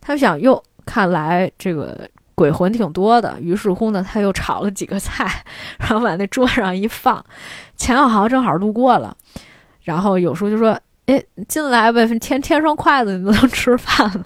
[0.00, 3.36] 他想，哟，看来这个鬼魂挺多的。
[3.40, 5.44] 于是乎呢，他又炒了几个菜，
[5.78, 7.22] 然后把那桌上一放。
[7.76, 9.16] 钱小豪正好路过了，
[9.82, 10.78] 然后有时候就说。
[11.06, 12.06] 哎，进来呗！
[12.20, 14.24] 添添双筷子，你都能吃饭了。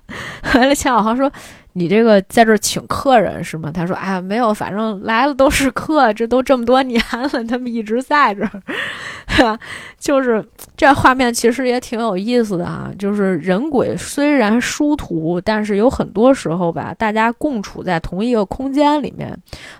[0.55, 1.31] 完了，钱小豪说
[1.73, 8.63] ：“你这个在这儿请客人是吗？”他说：“哎呀，没有，反正来了都是客，这都这么多年了，他们一直在这儿，
[9.27, 9.59] 对吧？
[9.99, 12.91] 就是这画面其实也挺有意思的啊。
[12.99, 19.35] 就是人鬼虽然殊途，但是有很多时候吧，大家共处在同一个空间里面。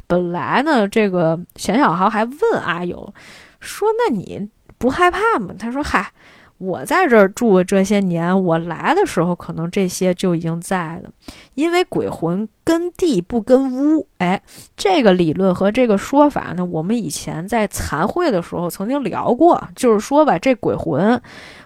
[0.07, 3.13] 本来呢，这个钱小豪还问阿友
[3.61, 6.11] 说：‘那你不害怕吗？’他说：‘嗨。’
[6.59, 11.11] 我在这儿住这些年，我来的时候可能这些就已经在了，
[11.55, 14.07] 因为鬼魂跟地不跟屋。
[14.19, 14.41] 哎，
[14.77, 21.21] 这个理论和这个说法呢，我们以前在残会的时候曾经聊过，就是说吧，这鬼魂，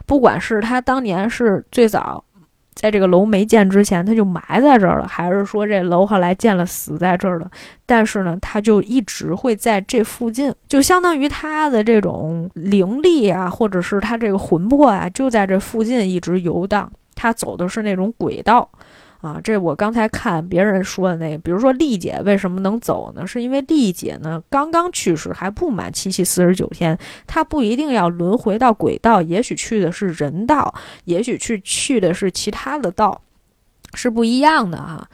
[0.07, 2.25] 不管是他当年是最早。
[2.81, 7.51] 在这个楼没建之前，他就埋在这儿了，还是说这楼后来建了，死在这儿了？
[7.85, 16.91] 但是呢，他就一直会在这附近，就相当于他的这种灵力啊，或者是他这个魂魄啊，就在这附近一直游荡。
[17.15, 18.67] 他走的是那种轨道。
[19.21, 23.27] 啊，这我刚才看别人说的那个，比如说丽姐为什么能走呢？
[23.27, 33.21] 是因为丽姐呢刚刚去世，还不满七七四十九天，她不一定要轮回到轨道，也许去的是人道，也许去去的是其他的道，
[33.93, 35.07] 是不一样的啊。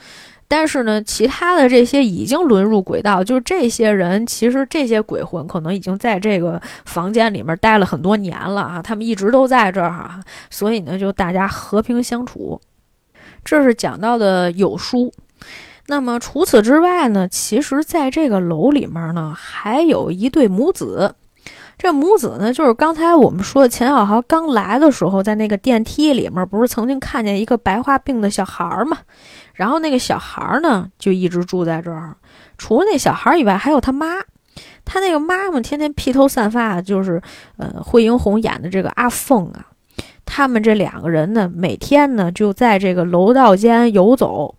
[0.46, 12.60] 但是呢，其他的这些已经轮入轨道，就是这些人，其实这些鬼魂可能已经在这个房间里面待了很多年了啊，他们一直都在这儿啊，所以呢，就大家和平相处。
[13.46, 15.12] 这是讲到的有书，
[15.86, 17.28] 那么除此之外呢？
[17.28, 21.14] 其实，在这个楼里面呢，还有一对母子。
[21.78, 28.98] 这母子呢，就是刚才我们说的钱小豪刚来的时候，在那个电梯里面，不是曾经看见一个白化病的小孩吗？
[29.54, 32.16] 然后那个小孩呢，就一直住在这儿。
[32.58, 34.06] 除了那小孩以外，还有他妈。
[34.84, 37.20] 他那个妈妈天天披头散发，就是
[37.58, 39.66] 呃，惠英红演的这个阿凤啊。
[40.26, 44.54] 他们这两个人呢，每天呢就在这个楼道间游走。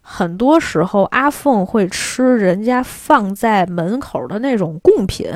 [0.00, 5.30] 很多时候，阿凤会吃人家放在门口的那种贡品，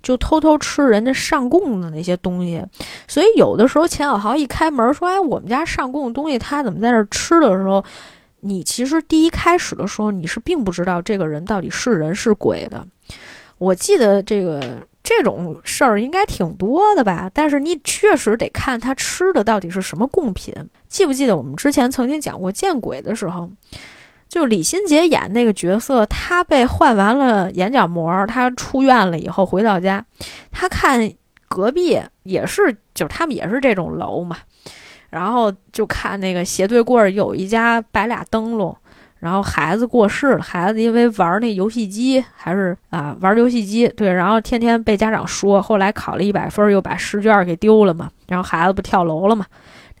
[0.00, 2.64] 就偷偷吃人家上供的那些东西。
[3.08, 7.84] 所以有的时候，钱小豪一开门说：“哎，我们家上供的东西，他怎么在这吃的时候？”
[8.44, 12.86] 你其实第一开始的时候，你是并不知道这个人到底是人是鬼的。
[13.58, 14.60] 我记得这个
[15.16, 20.54] 这种事儿应该挺多的吧，但是你确实得看他吃的到底是什么贡品。
[20.88, 23.50] 记不记得我们之前曾经讲过见鬼的时候？
[24.28, 30.02] 就李心洁演那个角色，她被换完了眼角膜，她出院了以后回到家，
[30.50, 31.12] 她看
[31.48, 34.38] 隔壁也是，就是他们也是这种楼嘛，
[35.10, 38.74] 然后就看那个斜对过有一家摆俩灯笼，
[39.22, 49.46] 然后孩子过世了，孩子因为玩那游戏机还是啊玩游戏机，对，然后天天被家长说，后来考了一百分又把试卷给丢了嘛，然后孩子不跳楼了嘛。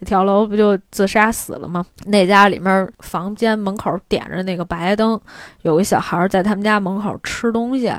[0.00, 1.86] 这跳楼不就自杀死了吗？
[2.06, 5.20] 那家里面房间门口点着那个白灯，
[5.60, 7.94] 有个小孩在他们家门口吃东西，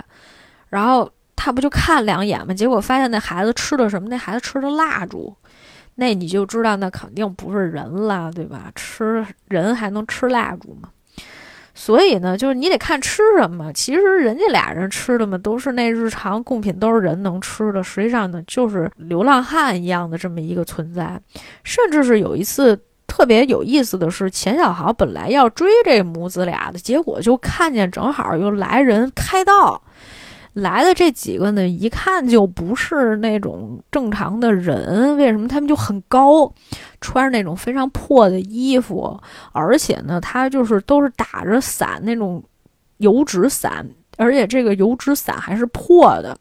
[0.67, 2.53] 然后他不就看两眼吗？
[2.53, 4.09] 结果发现那孩子吃的什么？
[4.09, 5.33] 那孩子吃的蜡烛，
[5.95, 8.69] 那你就知道那肯定不是人了，对吧？
[8.75, 10.89] 吃人还能吃蜡烛吗？
[11.75, 13.73] 所以呢，就是你得看吃什么。
[13.73, 17.83] 其实人家俩人吃的嘛，都是那日常贡品，都是人能吃的。
[17.83, 21.19] 实际上呢，就是流浪汉一样的这么一个存在。
[21.63, 29.81] 甚至是有一次特别有意思的是，钱小豪本来要追这母子俩的，结果就看见正好又来人开道。
[30.53, 35.17] 来的这几个呢，一看就不是那种正常的人。
[35.17, 36.53] 为什么他们就很高，
[37.03, 39.19] 穿着那种非常破的衣服，
[39.51, 42.41] 而且呢，他就是都是打着伞那种
[42.97, 43.85] 油纸伞，
[44.17, 46.35] 而且这个油纸伞还是破的。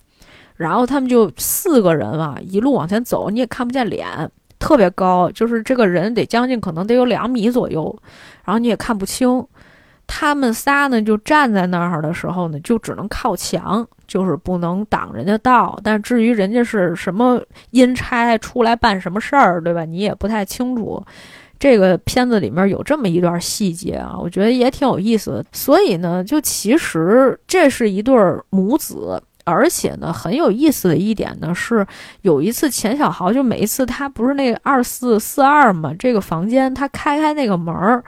[0.54, 7.94] 然后他们就四个人啊，一路往前走，你也看不见脸，特别高，就是这个人得将近可能得有两米左右，
[8.44, 9.44] 然后你也看不清。
[10.06, 15.78] 他们仨呢，就站在那儿的时候呢，就只能靠墙，就是不能挡人家道。
[15.82, 19.84] 但至于人家是什么阴差出来办什么事儿，对吧？
[19.84, 21.02] 你也不太清楚。
[21.58, 25.44] 这个片子里面有这么一段细节啊，我觉得也挺有意思的。
[25.52, 28.14] 所以呢，就其实这是一对
[28.50, 31.86] 母子，而且呢，很有意思的一点呢是，
[32.22, 38.02] 有一次钱小豪就每一次他不是那个二四四二嘛，这个房间他开开那个门儿。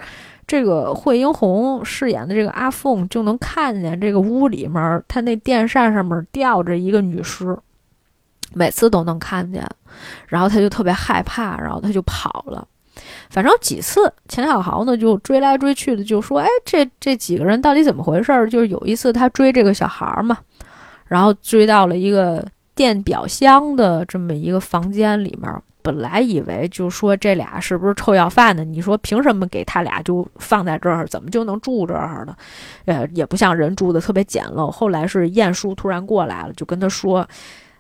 [0.47, 7.57] 这个惠英红饰演的这个阿凤就能看见这个屋里面，他那电扇上面吊着一个女尸，
[8.53, 9.67] 每次都能看见，
[10.29, 12.67] 然后他就特别害怕，然后他就跑了。
[13.29, 20.39] 反正几次，钱小豪呢就追来追去的，就说：“哎，这这几个人到底怎么回事？”就是有一次他追这个小孩嘛，
[21.07, 25.53] 然后追到了一个电表箱的这么一个房间里面。
[25.85, 28.65] 本来以为就说这俩是不是臭要饭的？
[28.65, 31.07] 你说凭什么给他俩就放在这儿？
[31.09, 32.35] 怎么就能住这儿呢？
[32.87, 34.71] 呃，也不像人住的特别简陋。
[34.71, 37.29] 后来是晏殊突然过来了，就跟他说：“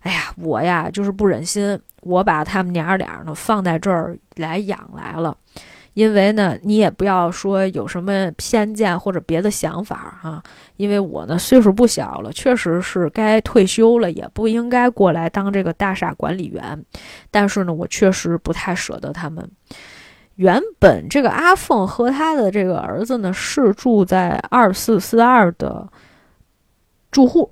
[0.04, 5.34] 哎呀，我呀就是不忍心，我把他们娘俩呢放在这儿来养来了。”
[5.94, 10.42] 因为呢，你也不要说有什么偏见或者别的想法哈。
[10.76, 16.84] 因为我呢岁数不小了，确实是该退休了，也不应该过来当这个大厦管理员。
[17.30, 19.48] 但是呢，我确实不太舍得他们。
[20.34, 25.88] 原本这个阿凤和他的这个儿子呢是住在二四四二的
[27.12, 27.48] 住户，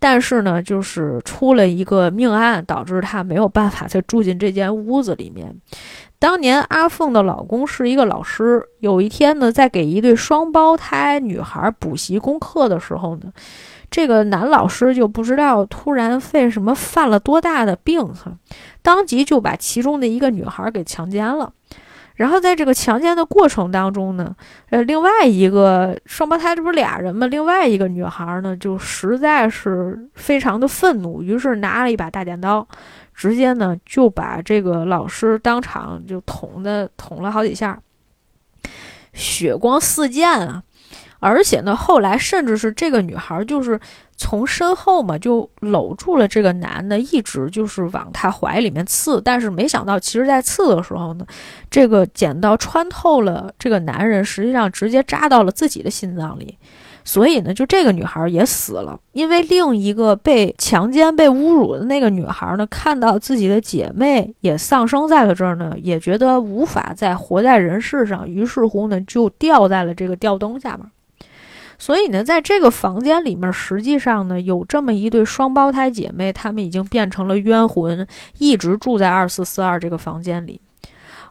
[0.00, 5.54] 但是呢，就是出了一个命案，导致他没有办法再住进这间屋子里面。
[6.18, 13.30] 当年阿凤的老公是一个老师，有一天呢，在给一对双胞胎女孩补习功课的时候呢，
[13.90, 18.32] 这个男老师就不知道突然为什么犯了多大的病哈，
[18.82, 21.52] 当即就把其中的一个女孩给强奸了。
[22.14, 24.34] 然后在这个强奸的过程当中呢，
[24.70, 27.26] 呃，另外一个双胞胎这不是俩人吗？
[27.26, 32.66] 另外一个女孩呢，就实在是非常的愤怒，于是拿了一把大剪刀。
[33.16, 37.80] 直接呢就把这个老师当场就捅的捅了好几下，
[39.14, 40.62] 血光四溅啊！
[41.18, 43.80] 而且呢，后来甚至是这个女孩就是
[44.18, 49.20] 从身后嘛就搂住了这个男的，一直就是往他怀里面刺。
[49.22, 51.26] 但是没想到，其实在刺的时候呢，
[51.70, 56.58] 这个剪刀穿透了这个男人，实际上直接扎到了自己的心脏里。
[57.08, 70.84] 所以呢，就这个女孩也死了，因为另一个被强奸、被侮辱的那个女孩呢，看到自己的姐妹也丧生在了这儿呢，也觉得无法再活在人世上，于是乎呢，就掉在了这个吊灯下面。
[71.78, 78.04] 所以呢，在这个房间里面，实际上呢，有这么一对双胞胎姐妹，她们已经变成了冤魂，
[78.38, 80.60] 一直住在二四四二这个房间里。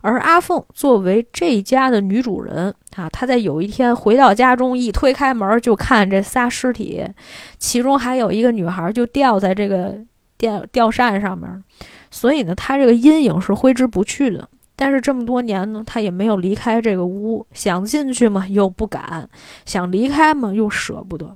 [0.05, 7.03] 而阿凤作为这家的女主人啊，她在有一天回到家中，一推开门就看这仨尸体，
[7.57, 9.97] 其中还有一个女孩就吊在这个
[10.37, 11.63] 吊吊扇上面，
[12.11, 14.47] 所以呢，她这个阴影是挥之不去的。
[14.75, 19.27] 但是这么多年呢，她也没有离开这个屋，想进去嘛又不敢，
[19.65, 21.35] 想离开嘛又舍不得。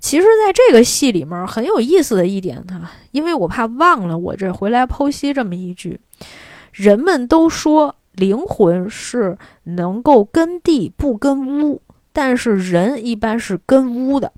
[0.00, 6.00] 其实，在这个戏里面很有意思的一点哈，因为我怕忘了，我这回来剖析这么一句。
[6.76, 11.80] 人们都说灵魂是能够跟地不跟屋，
[12.12, 14.30] 但是人一般是跟屋的，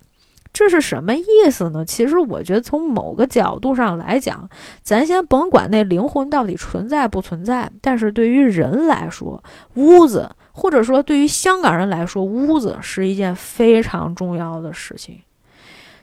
[0.52, 1.84] 这是什么意思呢？
[1.84, 4.48] 其实我觉得从某个角度上来讲，
[4.82, 9.42] 咱先甭管那灵魂到底存在不存在，但是对于人来说，
[9.74, 15.20] 屋子或者说对于香港人来说，屋子是一件非常重要的事情。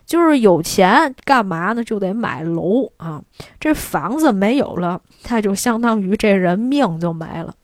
[0.05, 1.83] 就是有钱干嘛呢？
[1.83, 3.21] 就得买楼啊！
[3.59, 7.55] 这房子没有了，他就相当于这人命就没了。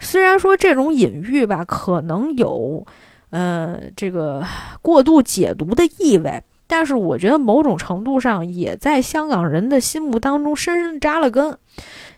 [0.00, 2.86] 虽然说这种隐喻吧，可能有，
[3.30, 4.42] 呃，这个
[4.82, 11.56] 过度解读的意味，但是我觉得某种程度上也在香港人的心目当中深深扎了根。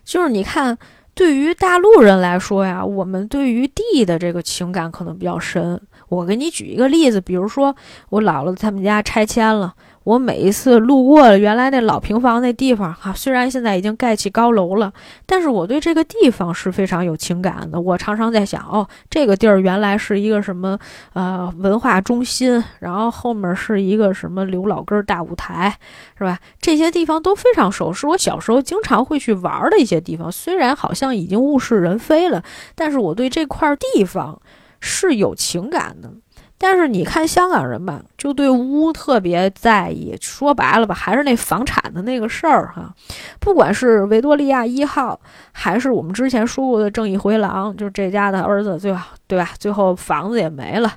[0.03, 0.77] 就是你看，
[1.13, 5.81] 对于大陆人来说呀，我们对于地的这个情感可能比较深。
[6.09, 7.75] 我给你举一个例子，比如说
[8.09, 14.93] 我姥姥他们家拆迁了，我每一次路过原来那老平房那地方，哈，虽然现在已经盖起高楼了，
[15.25, 17.81] 但是我对这个地方是非常有情感的。
[17.81, 20.79] 我常常在想，哦，这个地儿原来是一个什么
[21.11, 25.77] 呃文化中心，然后后面是一个什么刘老根大舞台，
[26.17, 26.39] 是吧？
[26.61, 30.31] 这些地方都非常熟，是我小时候经常会去玩的一些地方。
[30.31, 32.41] 虽然好像已经物是人非了，
[32.75, 34.39] 但是我对这块地方。
[34.87, 36.09] 是有情感的，
[36.57, 40.17] 但是你看香港人吧，就对屋特别在意。
[40.19, 42.91] 说白了吧，还是那房产的那个事儿哈。
[43.39, 45.19] 不管是维多利亚一号，
[45.51, 49.51] 还是我们之前说过的正义回廊，就是这家的儿子最后对吧？
[49.59, 50.91] 最后房子也没了，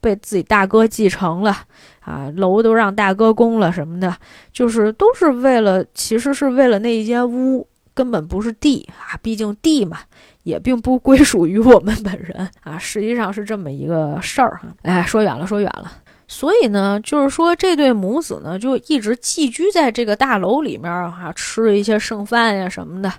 [0.00, 1.56] 被自己大哥继承了
[2.00, 4.16] 啊，楼都让大哥供了什么的，
[4.52, 9.98] 就是都是为了，其实是为了那一间屋，根本不是地啊，毕竟地嘛。
[10.46, 14.68] 也并不归属于我们本人 啊，实际上是这么一个事儿哈。
[14.82, 15.92] 哎，说远了，说远了。
[16.28, 23.12] 所以呢，就是说这对母子呢，就一直寄居在这个大楼里面啊，吃一些剩饭呀什么的。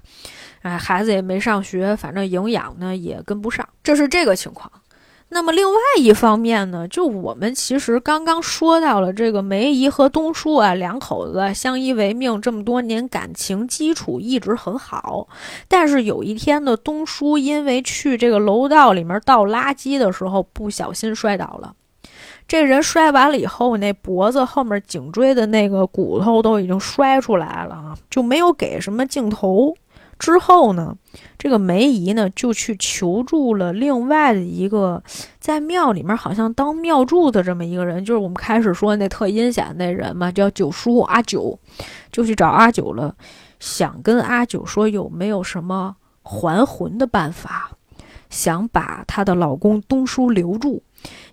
[0.62, 4.72] 哎，孩子也没上学，反正营养呢也跟不上，这是这个情况。
[5.30, 15.28] 那么另外一方面呢，就我们其实刚刚说到了这个梅姨和东叔啊，两口子相依为命这么多年，感情基础一直很好。
[15.68, 21.74] 但是有一天呢，东叔因为去这个楼道里面倒垃圾的时候不小心摔倒了，
[22.48, 29.76] 这人摔完了以后，那脖子后面颈椎的那个骨头都已经摔出来了啊，就没有给什么镜头。
[30.20, 30.96] 之后呢，
[31.38, 35.02] 这个梅姨呢就去求助了另外的一个
[35.40, 41.58] 在庙里面好像当庙祝的这么一个人，就是我们开始说那特阴险那人嘛，叫九叔阿九，
[42.12, 43.16] 就去找阿九了，
[43.60, 47.72] 想跟阿九说有没有什么还魂的办法，
[48.30, 50.82] 想把她的老公东叔留住。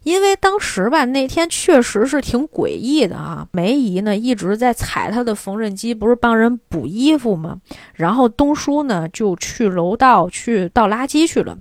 [0.02, 3.46] 因为当时吧，那天确实是挺诡异的啊。
[3.52, 7.56] 梅姨呢一直在踩她的缝纫机，不是帮人补衣服吗？
[7.94, 11.56] 然后东叔呢就去楼道去倒垃圾去了。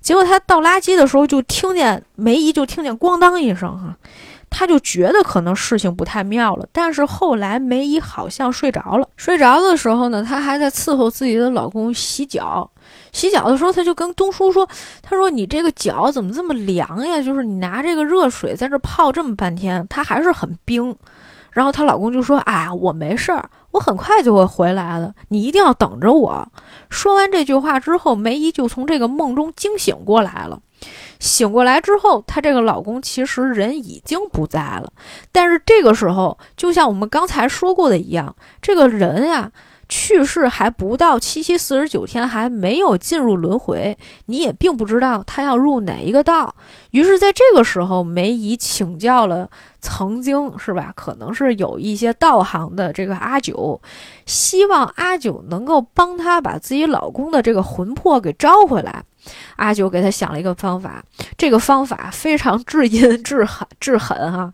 [0.00, 3.96] 结果他倒垃圾的时候，就听见梅姨就听见咣当一声哈，
[4.50, 6.68] 他就觉得可能事情不太妙了。
[6.70, 12.70] 但是后来梅姨好像睡着了，睡着的时候呢，她还在伺候自己的老公洗脚。
[13.16, 14.68] 洗脚的时候，他就跟东叔说
[15.00, 17.22] ：“他说你这个脚怎么这么凉呀？
[17.22, 20.94] 就是你拿这个热水在这泡这么半天，它还是很冰。”
[21.50, 26.46] 然后她老公就说：“哎，我没事儿，我很快就会回来的，你一定要等着我。”
[26.90, 30.60] 说完这句话之后，梅姨就从这个梦中惊醒过来了。
[31.18, 34.92] 醒过来之后，她这个老公其实人已经不在了，
[35.32, 39.50] 但是这个时候，就像我们刚才说过的一样，这个人呀。
[39.88, 46.54] 去世还不到七七四十九天，还没有进入轮回，你也并不知道他要入哪一个道。
[46.90, 49.48] 于是，在这个时候，梅姨请教了
[49.80, 53.80] 曾经是吧，可能是有一些道行的这个阿九，
[54.24, 59.04] 希望阿九能够帮他把自己老公的这个魂魄给招回来。
[59.56, 61.02] 阿九给他想了一个方法，
[61.36, 64.52] 这个方法非常 至阴至狠至狠哈。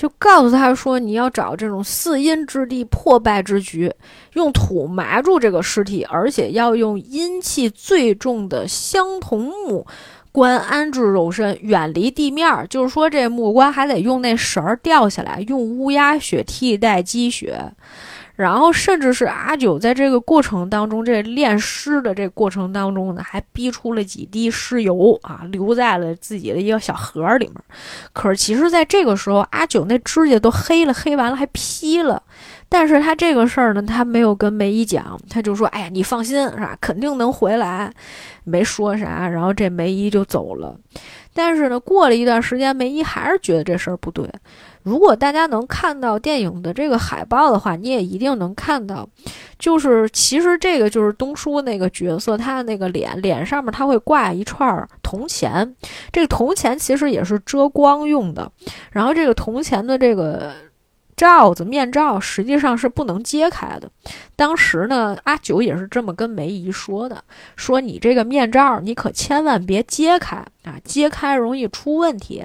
[0.00, 3.92] 就告诉他说，你要找这种四阴之地、破败之局，
[4.32, 9.86] 用土埋住这个尸体，而且要用阴气最重的相同木
[10.32, 17.70] 棺安置肉身，远离地面，就是说这木棺还得用那绳儿吊下来，用乌鸦血替代鸡血。
[18.40, 27.56] 然后，甚至是阿九在这个过程当中，这炼尸的这过程当中呢，还逼出了几滴尸油啊，留在了自己的一个小盒里面。
[28.14, 32.22] 可是，其实在这个时候，阿九那指甲都黑了，黑完了还劈了。
[32.70, 36.74] 但是他这个事儿呢，他没有跟梅姨讲，他就说：“哎呀，你放心，是吧？
[36.80, 37.92] 肯定能回来。”
[38.44, 40.74] 没说啥，然后这梅姨就走了。
[41.34, 44.26] 但是呢，过了一段时间，梅姨还是觉得这事儿不对。
[44.82, 49.08] 如果大家能看到电影的这个海报的话，你也一定能看到，
[49.58, 55.76] 就是其实这个就是东叔那个角色，他的那个脸脸上面他会挂一串铜钱，
[56.10, 58.50] 这个铜钱其实也是遮光用的。
[58.90, 60.52] 然后这个铜钱的这个
[61.20, 63.90] 罩子面罩实际上是不能揭开的。
[64.34, 67.22] 当时呢，阿九也是这么跟梅姨说的，
[67.56, 72.42] 说你这个面罩你可千万别揭开啊，揭开容易出问题。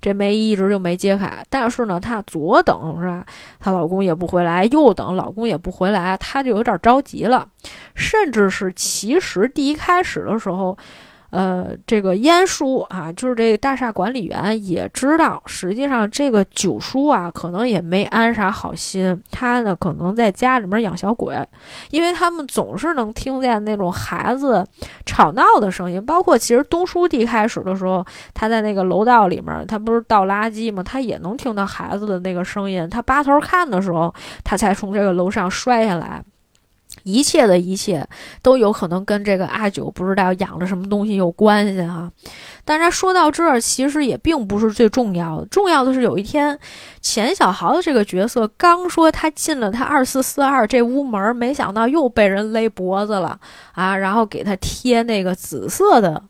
[0.00, 3.26] 这梅姨一直就没揭开，但是呢，她左等是吧？
[3.58, 7.48] 她老公也不回来，右等老公也不回来，她就有点着急了。
[7.96, 10.78] 甚至是其实第一开始的时候。
[11.34, 19.20] 呃，这个燕叔啊，就是这个大厦管理员也知道，实际上这个九叔啊，可能也没安啥好心。
[19.32, 21.36] 他呢，可能在家里面养小鬼，
[21.90, 24.64] 因为他们总是能听见那种孩子
[25.04, 26.00] 吵闹的声音。
[26.06, 30.84] 包括其实东叔一开始的时候，他在那个楼道里面，他不是倒垃圾吗？
[30.84, 32.88] 他也能听到孩子的那个声音。
[32.88, 34.14] 他扒头看的时候，
[34.44, 36.22] 他才从这个楼上摔下来。
[37.04, 38.06] 一切的一切
[38.42, 42.10] 都有可能跟这个阿九不知道养了什么东西有关系哈。
[42.64, 46.58] 但是说到这儿，其实也并不是最重要的，重要的是有一天，
[47.00, 53.38] 钱小豪的这个角色刚说他进了他二四四二这屋门，没想到又被人勒脖子了
[53.72, 56.22] 啊，然后给他贴那个紫色的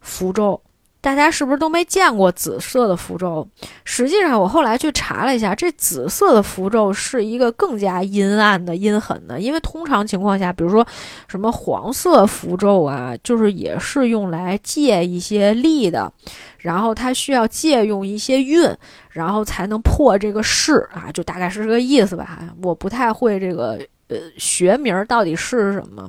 [0.00, 0.60] 符咒。
[1.06, 3.46] 大家是不是都没见过紫色的符咒？
[3.84, 9.38] 实际上，我后来去查了一下，这紫色的符咒是一个更加阴暗的、阴狠的。
[9.38, 10.84] 因为通常情况下，比如说
[11.28, 16.12] 什么黄色符咒啊，就是也是用来借一些力的，
[16.58, 18.68] 然后它需要借用一些运，
[19.10, 22.40] 然后才能破这个势啊，就大概是这个意思吧。
[22.64, 23.78] 我不太会这个。
[24.08, 26.08] 呃，学名到底是什么？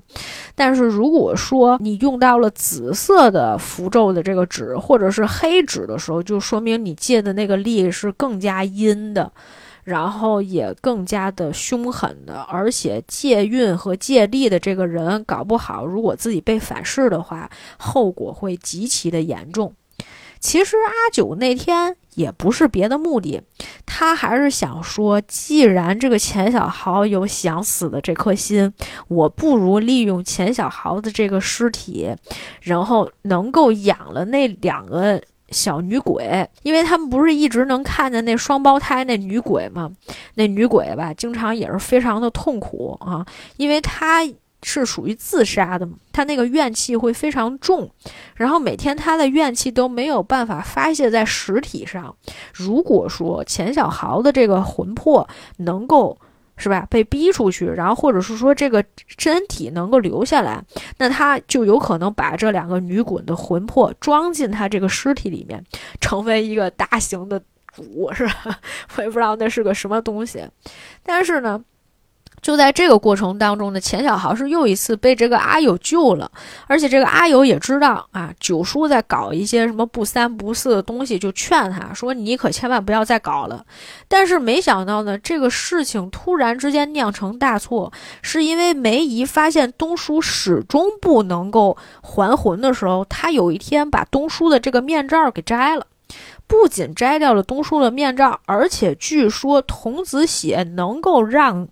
[0.55, 9.31] 但是如果说你用到了紫色的符咒的这个纸，或者是黑纸的时候，就说明你借的那个力是更加阴的，
[9.83, 19.73] 然后也更加的凶狠的，而且借运和借力的这个人，搞不好如果自己被反噬的话，后果会极其的严重。
[20.39, 23.41] 其实阿九那天也不是别的目的，
[23.85, 28.73] 他还是想说，既然这个钱小豪有想死的这颗心，
[29.07, 32.15] 我不如利用钱小豪的这个尸体，
[32.61, 39.91] 然后能够养了那两个小女鬼，因为他们不是一直能看见那双胞胎那女鬼吗？
[40.35, 43.25] 那女鬼吧，经常也是非常的痛苦啊，
[43.57, 44.27] 因为她。
[44.63, 45.87] 是属于自杀的？
[46.11, 47.89] 他那个怨气会非常重，
[48.35, 52.15] 然后每天他的怨气都没有办法发泄在实体上。
[52.53, 55.27] 如果说钱小豪的这个魂魄
[55.57, 56.19] 能够
[56.57, 58.83] 是吧被逼出去，然后或者是说这个
[59.19, 60.63] 身体能够留下来，
[60.97, 65.63] 那他就有可能把这两个女鬼的魂魄装进他这个尸体里面，
[66.01, 67.39] 成为一个大型的
[67.75, 68.59] 主，是吧？
[68.97, 70.43] 我也不知道那是个什么东西，
[71.03, 71.63] 但是呢。
[72.41, 76.31] 就在这个过程当中呢，钱小豪是又一次被这个阿友救了，
[76.67, 83.65] 而且这个阿友也知道啊，九叔在搞一些什么不三不四的东西，就劝他说：“你可千万不要再搞了。”
[84.07, 95.85] 但是没想到呢，这个事情突然之间酿成大错，是因为梅姨发现东叔始终不能够还魂的时候，他有一天把东叔的这个面罩给摘了，
[96.45, 101.67] 不仅摘掉了东叔的面罩，而且据说童子血能够让。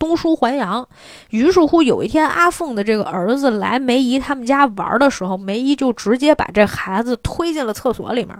[0.00, 0.88] 东叔还阳，
[1.28, 8.34] 于是乎有一天，阿凤的这个儿子来梅姨他们家玩的时候，梅姨就直接把这孩子推进了厕所里面。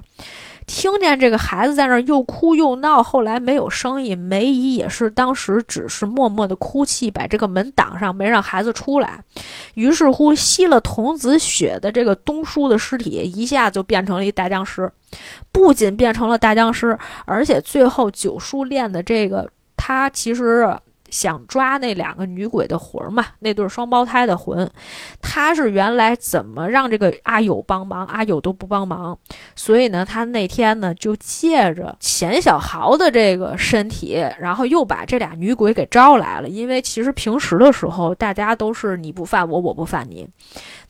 [0.66, 9.22] 听见这个孩子在那儿又哭又闹，后来没有声音，梅姨也是当时只是默默的哭泣，把这个门挡上，没让孩子出来。
[9.74, 14.90] 于是乎，吸了童子血的这个东叔的尸体一下就变成了一大僵尸，
[15.52, 16.96] 不仅变成了大僵尸，
[17.26, 20.74] 而且最后九叔练的这个，他其实。
[21.10, 24.70] 想抓那两个女鬼的魂嘛，那对双胞胎的魂。
[25.20, 29.18] 他是原来怎么让这个阿友帮忙，阿友都不帮忙，
[29.54, 36.48] 所以呢，他那天呢就借着钱小豪的这个身体，然后又把这俩女鬼给招来了。
[36.48, 40.28] 因为其实平时的时候，大家都是你不犯我，我不犯你。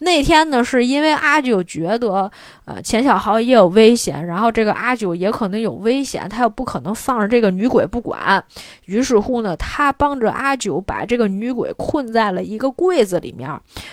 [0.03, 2.31] 那天呢，是因为阿九觉得，
[2.65, 8.43] 呃，钱小豪也有危险，然后这个阿九也可能有危险，他又不可能放着这个女鬼不管，
[8.87, 13.49] 于是乎呢，他帮着阿九把这个女鬼困在了一个柜子里面，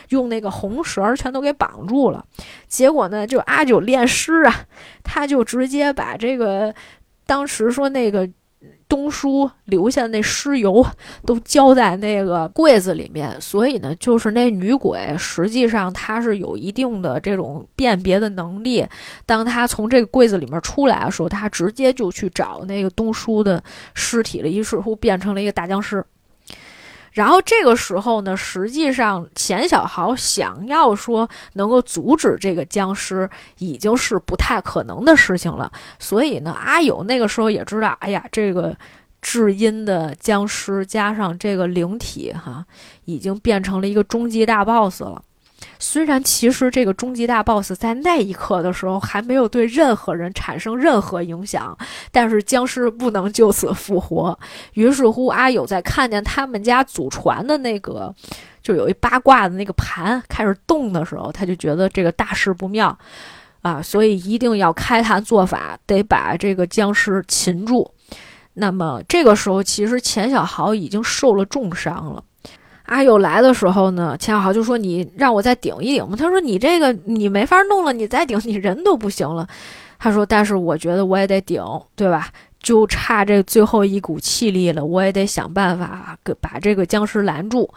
[0.10, 2.24] 用那个红绳全都给绑住了。
[2.68, 4.62] 结果呢，就阿九练尸啊，
[5.04, 6.74] 他就直接把这个
[7.26, 8.30] 当时说那个。
[8.90, 10.86] 东叔留下那尸油
[11.26, 18.86] 都浇在那个柜子里面，所以呢，就是那女鬼实际上她是有一定的这种辨别的能力。
[19.26, 23.62] 当她从这个柜子里面出来的时候，她直接就去找那个东叔的
[23.94, 26.06] 尸体了，于是乎变成了一个大僵尸。
[27.18, 35.72] 然后这个时候呢，实际上钱小豪想要说能够阻止这个僵尸，已经是不太可能的事情了。
[35.98, 38.78] 所以呢，阿友那个时候也知道，哎呀，这个
[39.20, 42.64] 至阴的僵尸加上这个灵体，哈，
[43.06, 45.20] 已经变成了一个终极大 boss 了。
[45.80, 51.76] 虽然其实这个终极大 boss 在那一刻的时候还没有对任何人产生任何影响，
[52.12, 54.38] 但是僵尸不能就此复活。
[54.74, 58.14] 于是乎，阿友在看见他们家祖传的那个，
[58.62, 62.96] 就有一八卦的那个盘开始动的时候，他就觉得这个大事不妙
[63.62, 67.92] 啊，所以一定要开坛做法，得把这个僵尸擒住。
[68.54, 72.24] 那么这个时候，其实钱小豪已经受了重伤了。
[72.88, 79.48] 阿友来的时候呢，钱小豪就说：“你让我再顶一顶吧。”他说：“你这个你没法弄了，你再顶，你人都不行了。”
[80.00, 81.64] 他说：“但是我觉得我也得顶，
[81.96, 82.30] 对吧？
[82.60, 87.70] 就差这最后一股气力了，我也得想办法给把这个僵尸拦住。”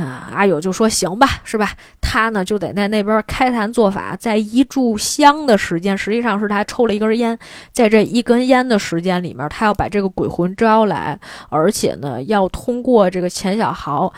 [0.00, 1.72] 啊，阿友就说行吧，是吧？
[2.00, 7.38] 他呢就得在那边开坛做法，在一炷香的时间，实际上是他抽了一根烟，
[7.72, 11.18] 在这一根烟的时间里面，他要把这个鬼魂招来，
[11.48, 14.12] 而且呢要通过这个钱小豪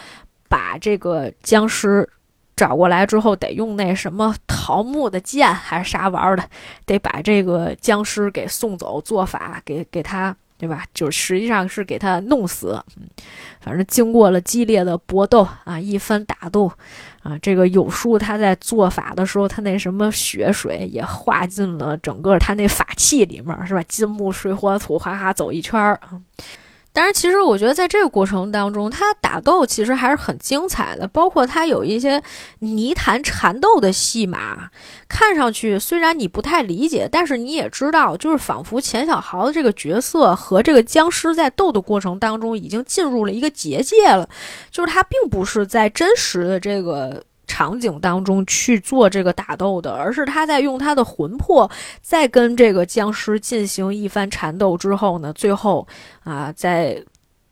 [0.48, 2.08] 把这个僵尸
[2.56, 6.44] 找过来之后，得用那什么桃木的剑还是啥玩意儿的，
[6.86, 10.36] 得把这个僵尸给送走，做法给给他。
[10.58, 10.84] 对吧？
[10.92, 12.82] 就实际上是给他弄死，
[13.60, 16.70] 反正经过了激烈的搏斗啊，一番打斗
[17.22, 23.82] 啊，这个有书他在做法的时候，他那什么血水也化进了整个他那法器里面，是吧？
[23.86, 26.20] 金木水火土，哈哈走一圈儿啊。
[26.98, 32.20] 但是其实我觉得，在这个过程当中，他打斗其实还是很精彩的，包括他有一些
[32.58, 34.68] 泥潭缠斗的戏码，
[35.08, 44.28] 看上去虽然你不太理解，但是你也知道，就是仿佛钱小豪的这个角色和这个僵尸在斗的过程当中已经进入了一个结界了，
[44.72, 47.22] 就是他并不是在真实的这个。
[47.48, 51.68] 场景当中去做这个打斗的，而是他在用他的魂魄，
[52.00, 55.88] 在跟这个僵尸进行一番缠斗之后呢，最后
[56.22, 57.02] 啊，在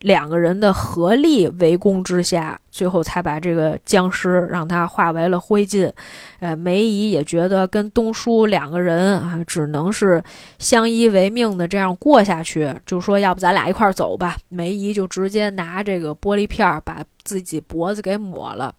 [0.07, 5.93] 两个人的合力围攻之下，最后才把这个僵尸让他化为了灰烬。
[6.39, 10.23] 呃，梅姨也觉得跟东叔两个人啊，只能是
[10.61, 14.37] 相依为命的这样过下去，就说要不咱俩一块走吧。
[14.49, 17.03] 梅姨就直接拿这个玻璃片把。
[17.27, 18.73] 自己脖子给抹了，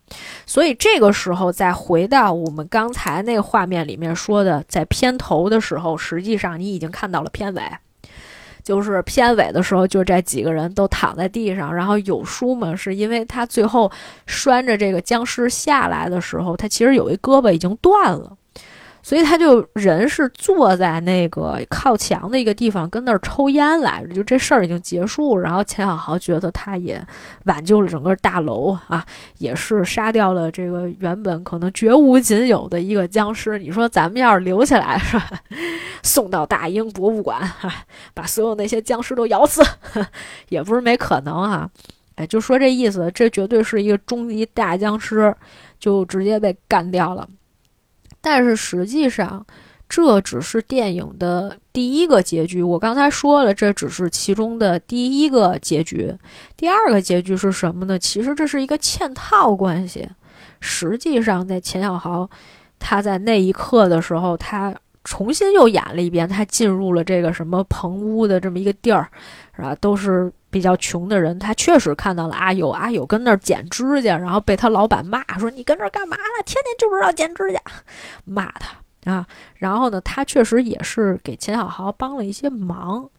[0.45, 7.61] 所以这个时候再回到我们刚才那个画面里面说的，在片头的时候，实际上你已经看到了片尾，
[8.67, 13.89] 就是片尾的时候，就这几个人都躺在地上，然后有书嘛，是因为他最后
[14.25, 18.35] 拴着这个僵尸下来的时候，他其实有一胳膊已经断了。
[19.01, 24.13] 所以他就人是坐在那个靠墙的一个地方，跟那儿抽烟来着。
[24.13, 27.01] 就这事儿已经结束，然后钱小豪觉得他也
[27.45, 29.05] 挽救了整个大楼啊，
[29.37, 33.57] 也是杀掉了这个原本可能绝无仅有的一个僵尸。
[33.57, 35.29] 你说咱们要是留下来是吧？
[36.03, 37.41] 送到大英博物馆，
[38.13, 39.63] 把所有那些僵尸都咬死，
[40.49, 41.69] 也不是没可能哈。
[42.15, 45.33] 哎，就说这意思，这绝对是一个终极大僵尸，
[45.79, 47.27] 就直接被干掉了。
[48.29, 49.45] 但是实际上，
[49.87, 52.61] 这只是电影的第一个结局。
[52.61, 56.13] 我刚才说了，这只是其中的第一个结局。
[56.57, 57.97] 第二个结局是什么呢？
[57.97, 60.05] 其实这是一个嵌套关系。
[60.59, 62.29] 实际上，在钱小豪
[62.77, 64.75] 他在那一刻的时候，他
[65.05, 69.09] 重新又演了一遍，他进入了这个什么棚屋的这么一个地儿，
[69.55, 69.73] 是吧？
[69.79, 71.37] 都是比较穷的人。
[71.37, 76.43] 他确实看到了阿友，阿友跟那儿剪指甲，然后被他老板骂说：“你跟这儿干嘛呢？
[76.45, 77.59] 天天就知道剪指甲。”
[78.25, 79.25] 骂他啊。
[79.55, 83.09] 然后呢，他确实也是给钱小豪帮了一些忙。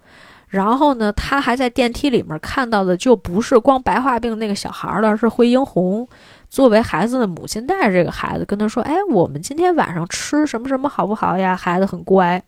[0.48, 6.08] 然后呢，他还在电梯里面看到的就不是光白化病那个小孩了，是惠英红
[6.50, 12.42] 作为孩子的母亲带着这个孩子跟他说：“哎，我们今天晚上吃什么什么好不好呀？”孩子很乖，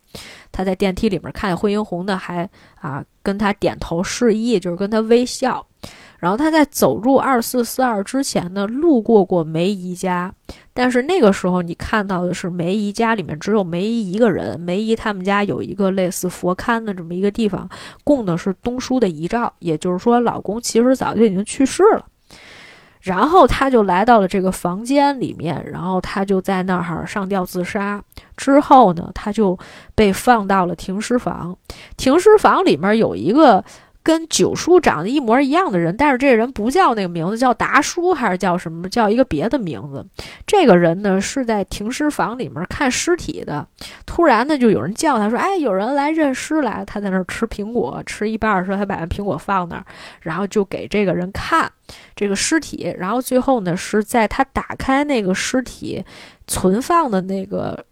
[0.50, 2.48] 他在电梯里面看见惠英红呢，还
[2.80, 5.66] 啊跟他点头示意，就是跟他微笑。
[6.18, 10.30] 然后他在走入二四四二之前呢，路过过梅姨家，
[10.74, 14.60] 但是那个时候你看到的是梅姨家里面只有梅姨一个人。
[14.60, 17.66] 梅姨他们家有一个类似佛龛的这么一个地方，
[18.04, 22.04] 供的是东叔的遗照，也就是说老公其实早就已经去世了。
[23.00, 28.02] 然后他就来到了这个房间里面，然后他就在那儿上吊自杀。
[28.36, 29.58] 之后呢，他就
[29.94, 31.56] 被放到了停尸房，
[31.96, 33.64] 停尸房里面有一个。
[34.02, 38.88] 跟九叔长得一模一样的人，但是这个人不叫那个名字，叫达叔还是叫什么？
[38.88, 40.04] 叫一个别的名字。
[40.46, 43.66] 这个人呢是在停尸房里面看尸体的。
[44.06, 49.84] 突然呢，就有人叫他说：“哎，有人来认尸来。”他在那儿吃苹果，吃一半的时候，他把那苹果放那儿，
[50.22, 51.70] 然后就给这个人看
[52.16, 52.94] 这个尸体。
[52.98, 56.02] 然后最后呢，是在他打开那个尸体
[56.46, 57.84] 存放的那个。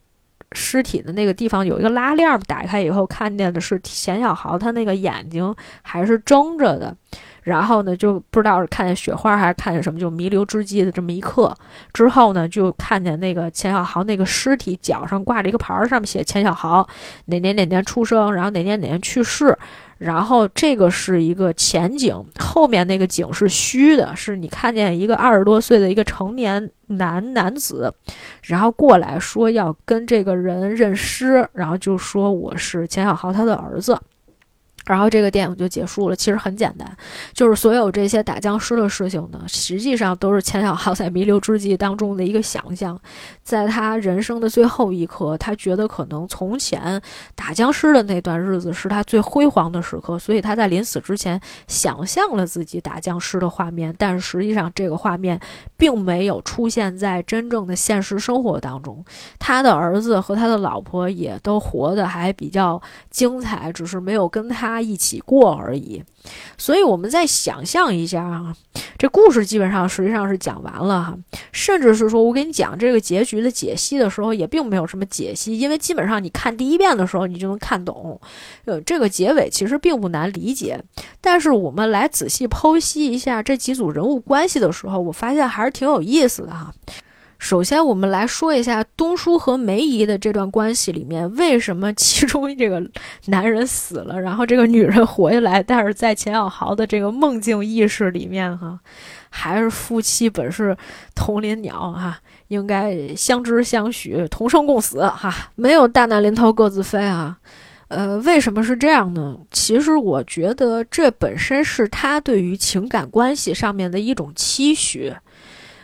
[0.52, 6.96] 尸体的那个地方有一个拉链，打开以后看见的是钱小豪，他那个眼睛还是睁着的。
[7.42, 11.56] 然后呢，就不知道是看见雪花还是看见什么，就弥留之际的这么一刻
[11.94, 16.86] 之后呢，就看见那个钱小豪那个尸体脚上挂着一个牌，上面写钱小豪
[17.26, 19.56] 哪年哪年出生，然后哪年哪年去世。
[19.98, 27.92] 然后这个是一个前景，后面那个景是虚的，是你看见一个二十多岁的一个成年男男子，
[28.42, 34.00] 然后过来说要跟这个人认尸，然后就说我是钱小豪他的儿子。
[34.88, 36.16] 然后这个电影就结束了。
[36.16, 36.90] 其实很简单，
[37.32, 42.98] 就是所有这些打僵尸的事情呢，实际上都是钱小豪在弥留之际当中的一个想象。
[43.42, 47.00] 在他人生的最后一刻，他觉得可能从前
[47.34, 53.94] 打僵尸的那段日子是他最辉煌的时刻，所以他在临死之前想象了自己打僵尸的画面。
[53.98, 55.38] 但是实际上，这个画面
[55.76, 59.04] 并没有出现在真正的现实生活当中。
[59.38, 62.80] 他的儿子和他的老婆也都活得还比较
[63.10, 64.77] 精彩，只是没有跟他。
[64.80, 66.02] 一起过而已，
[66.56, 68.54] 所以我们再想象一下啊，
[68.96, 71.18] 这故事基本上实际上是讲完了哈，
[71.52, 78.20] 甚至是说我给你讲这个结局的解析的时候，也并没有什么解析，因为基本上你看第一遍的时候你就能看懂，
[78.64, 80.82] 呃，这个结尾其实并不难理解。
[81.20, 86.72] 但是我们来仔细剖析一下这几组人物关系的时候，我发现还是挺有意思的哈。
[87.38, 92.82] 首先，我们来说一下东叔和梅姨的这段关系里面，为什么其中这个
[93.26, 98.78] 男人死了，然后这个女人活下来，但是在钱小豪的这个梦境意识里面，哈，
[99.30, 100.76] 还是夫妻本是
[101.14, 102.18] 同林鸟，哈，
[102.48, 107.38] 应该相知相许，同生共死，哈，没有大难临头各自飞啊。
[107.86, 109.38] 呃，为什么是这样呢？
[109.50, 115.14] 其实我觉得这本身是他对于情感关系上面的一种期许。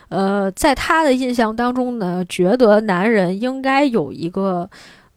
[0.09, 4.69] 呃，在他的印象当中呢，觉得男人应该有一个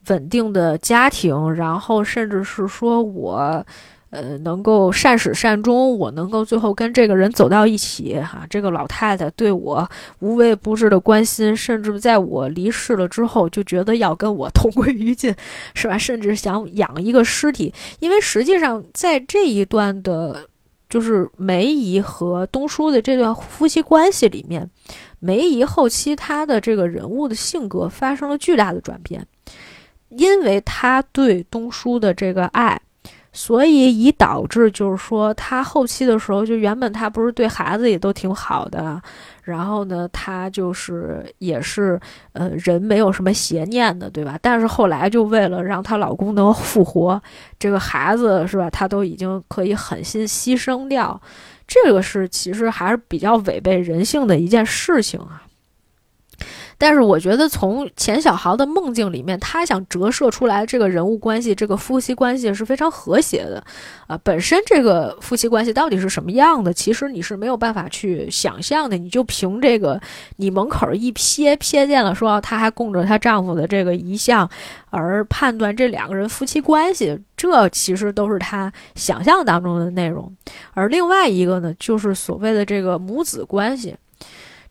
[0.07, 3.63] 稳定的家庭，然后甚至是说我，
[4.09, 8.43] 呃，能够善始善终，我能够最后跟这个人走到一起哈。
[8.49, 9.87] 这个老太太对我
[10.19, 15.35] 无微不至的关心，甚至在我离世了之后，就觉得要跟我同归于尽，
[15.75, 15.95] 是吧？
[15.95, 20.48] 甚至想养一个尸体，因为实际上在这一段的。
[20.89, 24.69] 就是梅姨和东叔的这段夫妻关系里面，
[25.19, 29.25] 梅姨后期她的这个人物的性格发生了巨大的转变，
[30.09, 32.81] 因为她对东叔的这个爱。
[33.31, 39.01] 所以以导致就是说，他后期的时候，就原本他不是对孩子也都挺好的，
[39.43, 41.99] 然后呢，他就是也是
[42.33, 44.37] 呃人没有什么邪念的，对吧？
[44.41, 47.21] 但是后来就为了让她老公能复活，
[47.59, 51.21] 这个孩子是吧，她都已经可以狠心牺牲掉，
[51.67, 55.43] 这个是其实还是比较违背人性的一件事情啊。
[56.79, 63.61] 但是我觉得，从钱小豪的梦境里面，他想折射出来这个人物关系，这个夫妻关系是非常和谐的，
[64.07, 68.97] 啊，本身这个夫妻关系到底是什么样的，其实你是没有办法去想象的。
[68.97, 69.99] 你就凭这个，
[70.37, 74.49] 你门口一瞥瞥见了，说她还供着她丈夫的这个遗像，
[74.89, 80.33] 而判断这两个人夫妻关系，这其实都是他想象当中的内容。
[80.73, 83.95] 而另外一个呢，就是所谓的这个母子关系。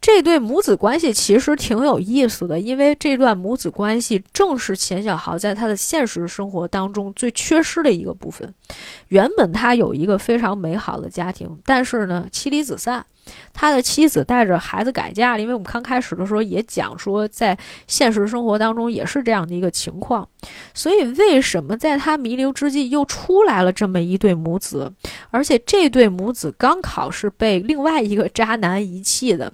[0.00, 8.54] 这对母子关系其实挺有意思的，因为这段母子关系正是钱小豪在他的现实生活当中最缺失的一个部分。
[9.08, 13.04] 原本他有一个非常美好的家庭，但是呢，妻离子散。
[13.52, 17.56] 他的妻子带着孩子改嫁了，因为我们刚开始的时候也讲说，在
[17.86, 20.28] 现实生活当中也是这样的一个情况。
[20.74, 24.92] 所以，为什么在他弥留之际又出来了这么一对母子？
[25.30, 29.52] 而且这对母子刚好是被另外一个渣男遗弃的。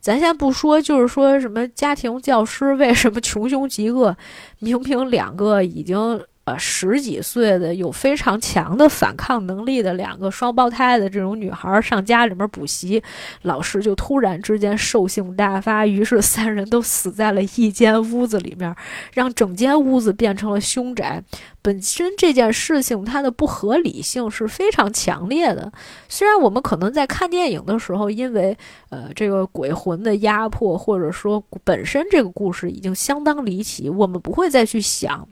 [0.00, 4.16] 咱先不说，就是说什么家庭教师为什么穷凶极恶，
[4.60, 6.20] 明明两个已经。
[6.46, 13.02] 呃，十几岁的有非常强的反抗能力的两个双胞胎的这种女孩上家里面补习，
[13.42, 18.72] 老师就突然之间兽性大发，于是三人都死在了一间屋子里面，
[19.12, 21.20] 让整间屋子变成了凶宅。
[21.60, 25.72] 本身这件事情它的不合理性是非常强烈的。
[26.08, 28.56] 虽然我们可能在看电影的时候，因为
[28.90, 35.26] 呃这个鬼魂的压迫，或者说本身这个故事已经相当离奇，我们不会再去想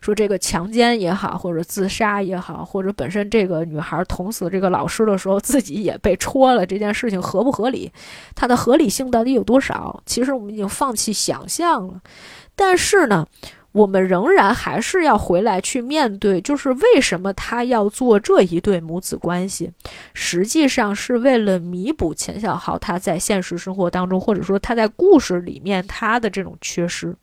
[0.00, 7.90] 说这个强强奸也好，或者自杀也好，或者本身这个女孩捅死这个老师的时候自己也被戳了，这件事情合不合理？
[8.34, 10.02] 它的合理性到底有多少？
[10.04, 12.02] 其实我们已经放弃想象了。
[12.54, 13.26] 但是呢？
[13.72, 19.70] 我们仍然还是要回来去面对，就是为什么他要做这一对母子关系，
[20.12, 27.14] 实际上是为了弥补钱小豪他在现实生活当中，或者说他在故事里面他的这种缺失。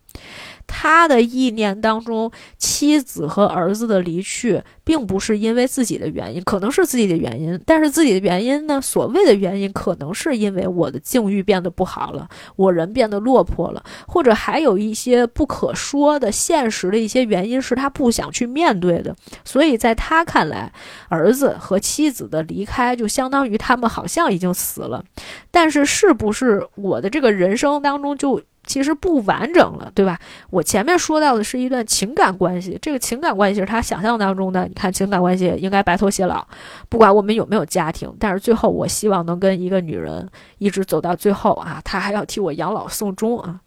[0.68, 8.80] 他的意念当中，妻子和儿子的离去，并不是因为自己的原因，可能是自己的原因，但是自己的原因呢？
[8.82, 19.16] 所谓的原因，可能是因为我的境遇变得不好了，我人变得落魄了，或者还有一些不可说的现实的一些原因，是他不想去面对的。
[19.46, 20.72] 所以在他看来，
[21.08, 25.04] 儿子和妻子的离开，就相当于他们好像已经死了。
[25.50, 28.42] 但是，是不是我的这个人生当中就？
[28.68, 30.20] 其实不完整了，对吧？
[30.52, 34.68] 我前面说到的是一段情感关系，这个情感关系是他想象当中的。
[34.68, 36.46] 你看，情感关系应该白头偕老，
[36.90, 43.62] 不管我们有没有家庭，但是最后我希望能跟一个女人一直走到最后啊，她还要替我养老送终啊。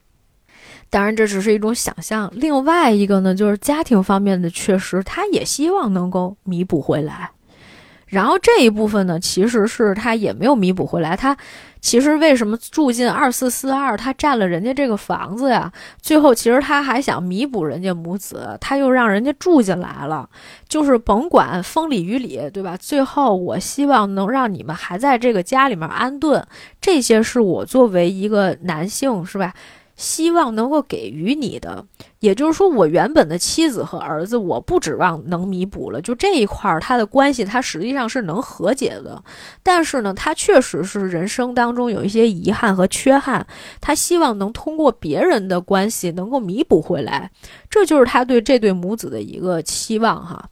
[0.90, 2.30] 当然，这只是一种想象。
[2.34, 7.30] 另外一个呢，就是家庭方面的缺失，他也希望能够弥补回来。
[8.10, 11.16] 然后这一部分呢，其实是他也没有弥补回来。
[11.16, 11.36] 他
[11.80, 13.96] 其实为什么住进二四四二？
[13.96, 15.72] 他占了人家这个房子呀。
[16.02, 20.28] 最后其实他还想弥补人家母子，他又让人家住进来了。
[20.68, 22.76] 就是甭管风里雨里，对吧？
[22.76, 26.44] 最后我希望能让你们还在这个家里面安顿。
[26.80, 29.54] 这些是我作为一个男性，是吧？
[30.00, 31.84] 希望能够给予你的，
[32.20, 36.00] 也就是说，我原本的妻子和儿子，我不指望能弥补了。
[36.00, 39.22] 就这一块儿，他的关系，他实际上是能和解的。
[39.62, 43.46] 但是呢，他确实是人生当中有一些遗憾和缺憾，
[43.78, 47.30] 他希望能通过别人的关系能够弥补回来。
[47.68, 50.48] 这就是他对这对母子的一个期望，哈。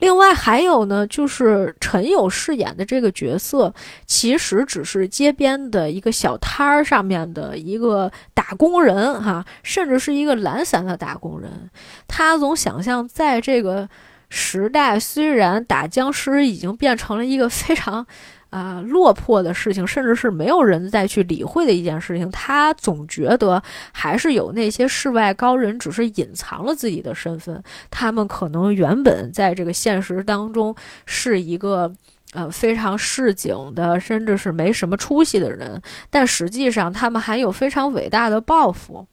[0.00, 3.72] 另外还有呢，就是陈友饰演的这个角色，
[4.06, 11.70] 其实只是街边的一个小摊儿上面的一个打工人哈，甚至是一个懒散的打工人。
[12.08, 13.88] 他总想象在这个
[14.28, 18.06] 时代，虽然打僵尸已经变成了一个非常。
[18.50, 27.62] 啊，落魄的事情，甚至是没有人再去理会的一件事情，他总觉得还是有那些世外高人，只是隐藏了自己的身份。
[27.90, 30.74] 他们可能原本在这个现实当中
[31.06, 31.92] 是一个
[32.32, 35.80] 呃非常市井的，甚至是没什么出息的人，
[36.10, 39.06] 但实际上他们还有非常伟大的抱负。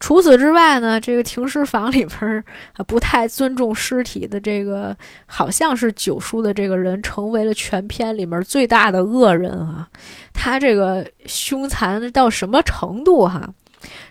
[0.00, 2.44] 除此之外呢，这个停尸房里边
[2.86, 4.96] 不太尊重尸体的这个，
[5.26, 9.88] 好像是九叔的这个人，成为了全片里面最大的恶人啊！
[10.32, 13.48] 他这个凶残到什么程度哈？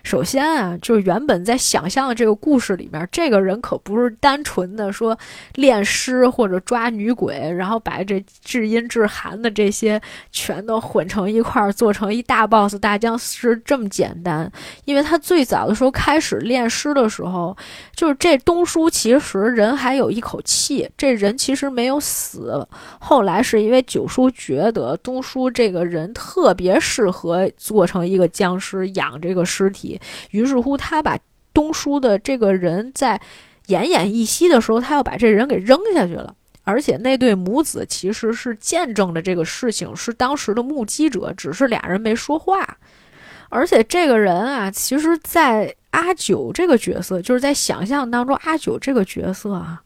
[0.08, 5.14] 首先啊，就是原本在想象的这个故事里面，这个人可不是单纯的说
[5.56, 10.00] 炼尸或者抓女鬼，然后把这至阴至寒的这些
[10.32, 14.50] 全都混成一块儿，做成一大 boss 大僵尸这么简单。
[14.86, 17.54] 因为他最早的时候开始炼尸的时候，
[17.94, 22.66] 就是这东叔其实人还有一口气，这人其实没有死。
[22.98, 29.97] 后来是因为九叔觉得东叔这个人特别适合做成一个僵尸，养这个尸体。
[30.30, 31.18] 于是乎，他把
[31.52, 33.20] 东叔的这个人在
[33.68, 36.34] 奄奄一息的时候，他要把这人给扔下去了。
[36.64, 42.76] 而且那对母子其实是见证了这个事情，是当时的目击者，只是俩人没说话。
[43.48, 49.82] 而且这个人啊，其实，在阿九这个角色，就是在想象当中，阿九这个角色啊。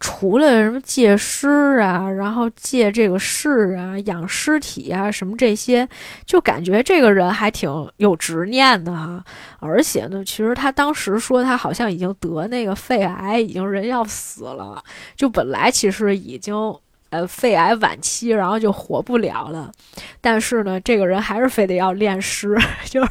[0.00, 1.48] 除了什么借尸
[1.80, 5.88] 啊，然后借这个尸啊，养尸体啊，什么这些，
[6.26, 9.24] 就感觉这个人还挺有执念的哈。
[9.60, 14.82] 而且呢，其实他当时说他好像已经得那个肺癌，已经人要死了。
[15.16, 16.54] 就本来其实已经
[17.10, 19.72] 呃肺癌晚期，然后就活不了了。
[20.20, 23.10] 但是呢，这个人还是非得要练尸， 就是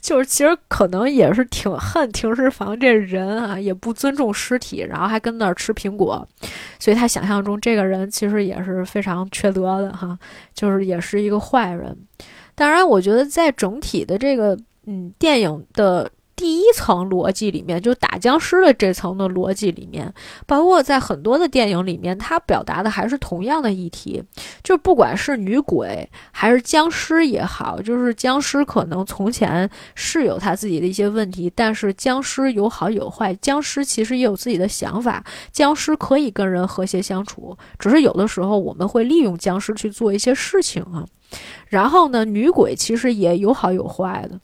[0.00, 6.26] 就是其实可能也是挺恨停尸房这人啊，也不尊重尸体，然后还跟那儿吃苹果，
[6.78, 10.18] 所以他想象中这个人其实也是非常缺德的哈，
[10.54, 11.96] 就是也是一个坏人。
[12.54, 16.10] 当然，我觉得在整体的这个嗯电影的。
[16.40, 20.10] 第一层逻辑里面，就打僵尸的这层的逻辑里面，
[20.46, 24.24] 包括在很多的电影里面，它表达的还是同样的议题，
[24.64, 35.22] 就不管是女鬼还是僵尸也好，就是僵尸可能从前是有他自己的一些问题，但是僵尸有好有坏，僵尸其实也有自己的想法，
[35.52, 41.04] 僵尸可以跟人和谐相处，只是有的时候我们会利用僵尸去做一些事情啊。
[41.68, 44.40] 然后呢，女鬼其实也有好有坏的。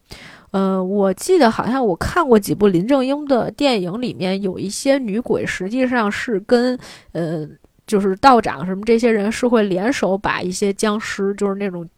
[0.53, 6.79] 嗯，我记得好像我看过几部林正英的电影，里面有一些女鬼实际上是跟
[7.13, 7.47] 呃，
[7.87, 11.89] 就是道长什么这些人是会联手把一些僵尸，就是那种。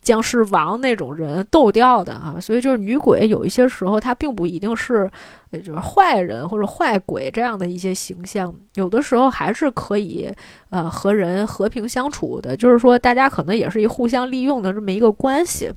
[0.00, 5.10] 僵尸王那种人斗掉的啊，所以就是女鬼有一些时候她并不一定是，
[5.52, 10.32] 就是坏人或者坏鬼这样的一些形象，有的时候还是可以
[10.70, 15.70] 呃和人和平相处的，就是说大家可能也是一互相利用的这么一个关系，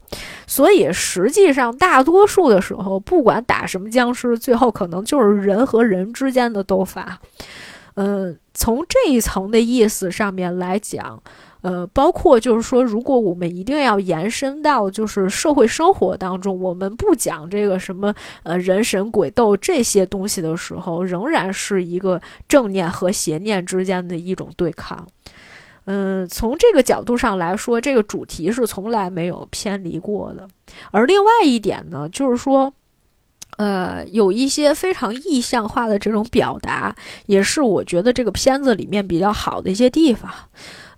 [0.47, 7.19] 所以实际上大多数的时候，不管打什么僵尸，最后可能就是人和人之间的斗法。
[7.93, 11.21] 嗯，从这一层的意思上面来讲。
[11.65, 18.13] 呃，包括就是说，如果我们一定要延伸到就是社会生活当中，我们不讲这个什么
[18.43, 25.07] 呃人神鬼斗这些东西的时候，仍然是一个正念和邪念之间的一种对抗。
[25.85, 30.47] 嗯，从这个角度上来说，这个主题是从来没有偏离过的。
[30.91, 32.71] 而另外一点呢，就是说，
[33.57, 36.95] 呃，有一些非常意象化的这种表达，
[37.25, 40.31] 也是我觉得这个片子里面比较好的一些地方。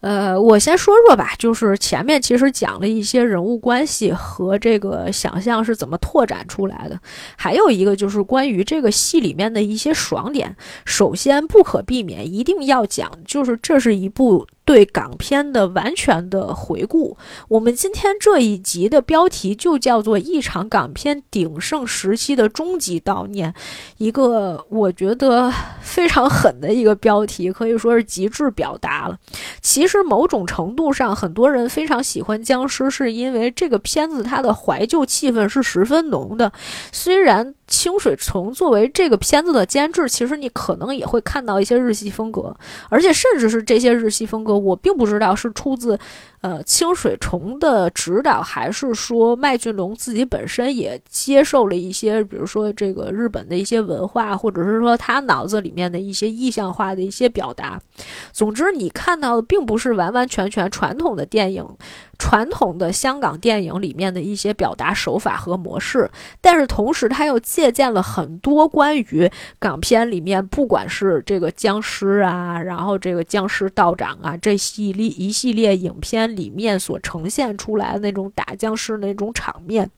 [0.02, 7.00] 呃，我先说说吧，就是前面其实讲了一些人物关系和这个想象是怎么拓展出来的，
[7.36, 10.56] 还有一个就是关于这个戏里面的一些爽点。
[10.86, 14.48] 首先，不可避免一定要讲，就是这是一部。
[14.68, 17.15] 对港片的完全的回顾，
[17.47, 23.53] 我们今天这一集的标题就叫做一场港片鼎盛时期的终极悼念，
[23.97, 25.49] 一个我觉得
[25.80, 29.18] 非常狠的一个标题，可以说是极致表达了。
[29.61, 36.51] 其实某种程度上，很多人非常喜欢僵尸，是因为这个片子它的怀旧气氛是十分浓的，
[36.91, 37.55] 虽然。
[37.70, 42.55] 清水虫作为这个片子的监制，其实你可能也会看到一些日系风格，
[42.88, 45.97] 而且甚至是这些日系风格，我并不知道是出自。
[46.41, 57.81] 呃，清水虫的指导，还是说麦浚龙自己本身也接受了一些，比如说这个日本的一些文化，或者是说他脑子里面的一些意象化的一些表达。
[58.31, 61.67] 总之，你看到的并不是完完全全传统的电影，
[62.19, 66.09] 传统的香港电影里面的一些表达手法和模式，
[66.39, 76.26] 但是同时他又借鉴了很多关于港片里面，不管是这个僵尸啊，然后这个僵尸道长啊这系列一系列影片。
[76.36, 79.89] 里面所呈现出来的那种打僵尸那种场面，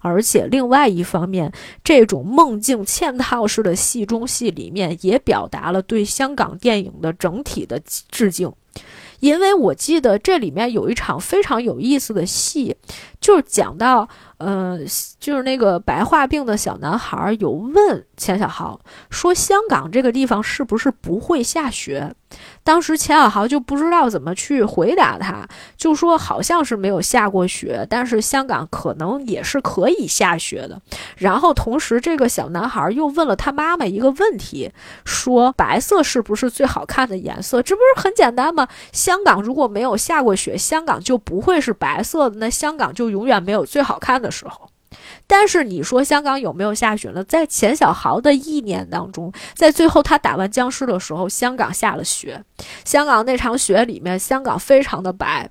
[0.00, 1.52] 而且另外一方面，
[1.82, 7.80] 这种梦境嵌套式的戏中戏里面也表达了对香港电影的整体的
[8.10, 8.52] 致敬。
[9.20, 12.74] 因为我记得这里面有一场非常有意思的戏，
[13.20, 14.08] 就是讲到，
[14.44, 14.78] 呃，
[15.20, 18.80] 就是那个白化病的小男孩有问钱小豪
[19.10, 22.14] 说：“香港这个地方是不是不会下雪？”
[22.64, 30.80] 当时钱小豪就不知道怎么去回答他，就说好像是没有下过雪，但是香港可能也是可以下雪的。
[31.18, 34.72] 然后同时，这个小男孩又问了他妈妈一个问题，
[35.04, 37.62] 说白色是不是最好看的颜色？
[37.62, 38.66] 这不是很简单吗？
[38.92, 44.68] 香港如果没有下过雪，香港就不会是白色的，那香港就永远没有最好看的时候。
[45.26, 47.24] 但是你说香港有没有下雪呢？
[47.24, 52.42] 在钱小豪的意念当中，在最后他打完僵尸的时候，香港下了雪。
[52.84, 55.48] 香港那场雪里面，香港非常的白。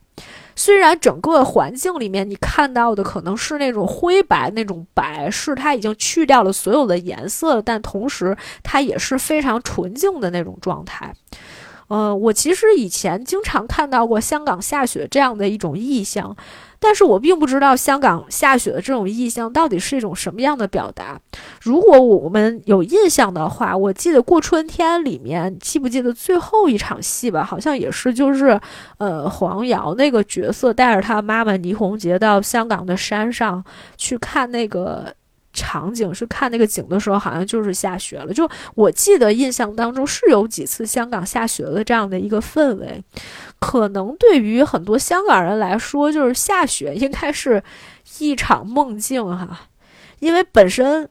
[0.55, 11.15] 虽然整个环境里面你看到的可能是那种灰白那种白，是它已经去掉了所有的颜色，但同时它也是非常纯净的那种状态。
[11.91, 16.33] 呃，我其实以前经常看到过香港下雪这样的一种意象。
[16.83, 21.19] 但是我并不知道香港下雪的这种意象到底是一种什么样的表达。
[21.61, 27.43] 如果我们有印象的话，我记得过春天里面，记不记得最后一场戏吧？
[27.43, 28.59] 好像也是，就是
[28.97, 33.63] 呃，黄瑶那个角色带着他妈妈倪虹洁到香港的山上
[33.95, 35.13] 去看那个
[35.53, 38.33] 场景是看那个景的时候，好像就是下雪了。
[38.33, 43.03] 就我记得印象当中是有几次香港下雪的这样的一个氛围。
[43.59, 47.63] 可能对于很多香港人来说，就是下雪应该是
[48.19, 49.67] 一场梦境哈，
[50.19, 51.07] 因为本身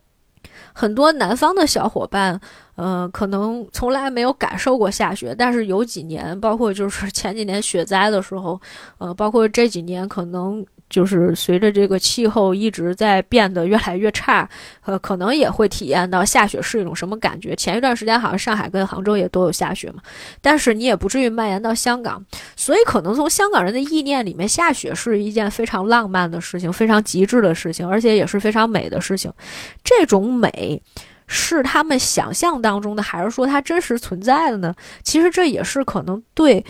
[0.73, 2.41] 很多南方的小伙伴。
[2.77, 8.59] 呃，可能从来没有感受过下雪，但是有几年，包括就是前几年雪灾的时候，
[8.97, 14.47] 呃，包括这几年，可能就是随着这个气候一直在变得越来越差，
[14.85, 17.57] 呃，可能也会体验到下雪是一种什么感觉。
[17.57, 20.03] 前一段时间好像上海跟杭州也都有下雪嘛，
[20.43, 22.23] 但是你也不至于蔓延到香港，
[22.57, 29.33] 所以可能从香港人的意念里面，下雪是一件非常浪漫的事情，非常极致的事情，而且也是非常美的事情。
[29.85, 30.83] 这种美。
[31.33, 34.75] 是他们想象当中的，还是说它真实存在的呢？
[35.05, 36.65] 其实这也是可能对，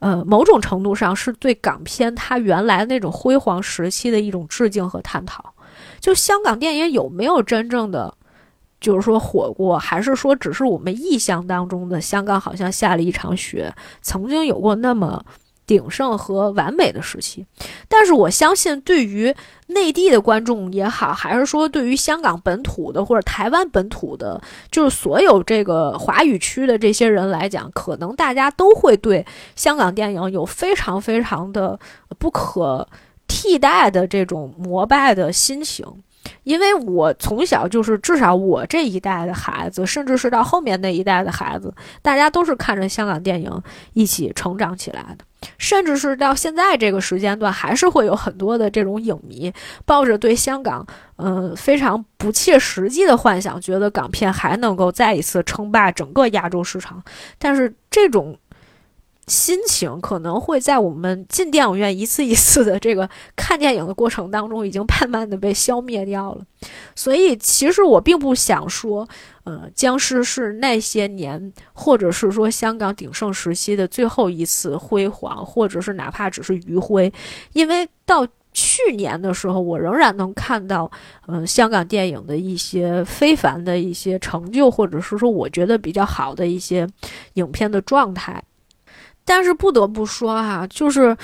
[0.00, 5.54] 呃，某种程度上是对港片它原来那种辉煌时期的一种致敬和探讨。
[6.00, 8.14] 就香港电影有没有真正的，
[8.80, 15.24] 就是说火过，还是说只是我们意象当中的香港好像下了一场雪，曾经有过那么。
[15.66, 17.44] 鼎盛和完美的时期，
[17.88, 19.34] 但是我相信，对于
[19.66, 24.40] 内地的观众也好，还是说对于香港本土的或者台湾本土的，
[24.70, 31.78] 就是所有这个华语区的这些人来讲，可能大家都会对香港电影有非常非常的
[32.18, 32.88] 不可
[33.26, 35.84] 替代的这种膜拜的心情。
[36.44, 41.72] 因为我从小就是，至少我这一代的孩子，甚至是到后面那一代的孩子，
[42.02, 43.62] 大家都是看着香港电影
[43.92, 45.24] 一起成长起来的。
[45.58, 49.52] 甚至是到现在这个时间段，还是会有很多的这种影迷
[49.84, 50.84] 抱着对香港，
[51.16, 57.02] 嗯，非常不切实际的幻想，觉得港片还能够再一次称霸整个亚洲市场。
[57.38, 58.36] 但是这种。
[59.26, 66.44] 心情可能会在我们进电影院一次一次的这个看电影的过程当中，已经慢慢的被消灭掉了。
[66.94, 69.08] 所以，其实我并不想说，
[69.42, 77.12] 呃，僵尸是那些年，或者是说香港鼎盛时期的最后一次辉煌，或者是哪怕只是余晖。
[77.52, 80.88] 因为到去年的时候，我仍然能看到，
[81.26, 86.86] 嗯，香港电影的一些非凡的一些成就，或者是说我觉得比较好的一些
[87.34, 88.40] 影片的状态。
[89.26, 91.14] 但是不得不说哈，就是，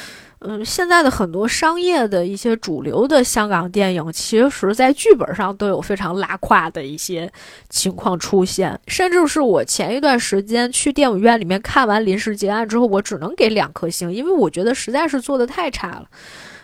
[0.40, 7.32] 嗯，现在的很多商业的一些主流的香港电影，其实在剧本上都有非常拉胯的一些
[7.70, 16.06] 情况出现，甚至是我前一段时间去电影院里面看完《临时结案》之后，我只能给两颗星，因为我觉得实在是做的太差了。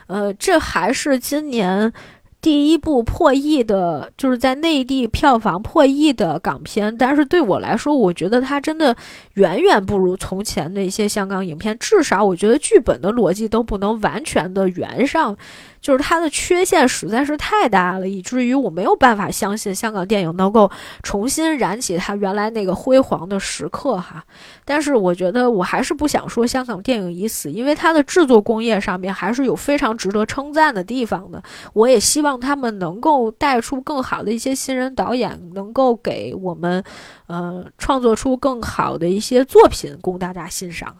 [0.08, 1.92] 呃，这还是今年。
[2.40, 8.96] 第一部破亿的，就是在内地票房破亿的港片，但是对我来说，我觉得它真的
[9.34, 15.36] 远远不如从前的一些香港影片，至少我觉得剧本的逻辑都不能完全的圆上。
[15.80, 20.70] 就是它的缺陷实在是太大了，以至于我没有办法相信香港电影能够
[21.02, 24.24] 重新燃起它原来那个辉煌的时刻哈。
[24.64, 31.42] 但是我觉得我还是不想说香港电影已死，因为它的制作工业上面还是有非常值得称赞的地方的。
[31.72, 36.82] 我也希望他们能够带出更好的一些新人导演，能够给我们，
[37.26, 40.94] 呃，创作出更好的一些作品供大家欣赏。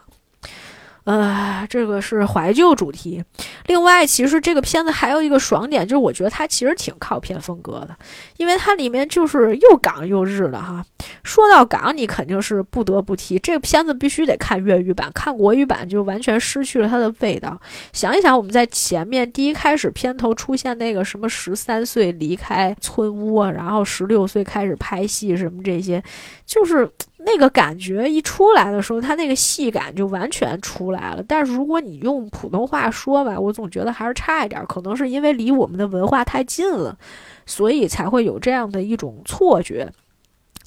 [1.08, 3.24] 呃，这个是怀旧主题。
[3.64, 7.96] 另外，其实这个片子还有一个爽点，就是我觉得它其实挺靠片风格的，
[8.36, 10.84] 因为它里面就是又港又日的哈。
[11.24, 17.58] 说到港，你肯定是不得不提这个片子，必须得看粤语版，看国语版就完全失去了它的味道。
[17.94, 26.02] 想一想，我们在前面第一开始片头出现那个什么十三岁离开村屋，然后十六岁开始拍戏什么这些，
[26.44, 26.86] 就是。
[27.18, 31.22] 那个感觉一出来的时候，他那个戏感就完全出来了。
[31.26, 34.64] 但是如果你用普通话说吧，我总觉得还是差一点。
[34.66, 36.96] 可能是因为离我们的文化太近了，
[37.44, 39.92] 所以才会有这样的一种错觉。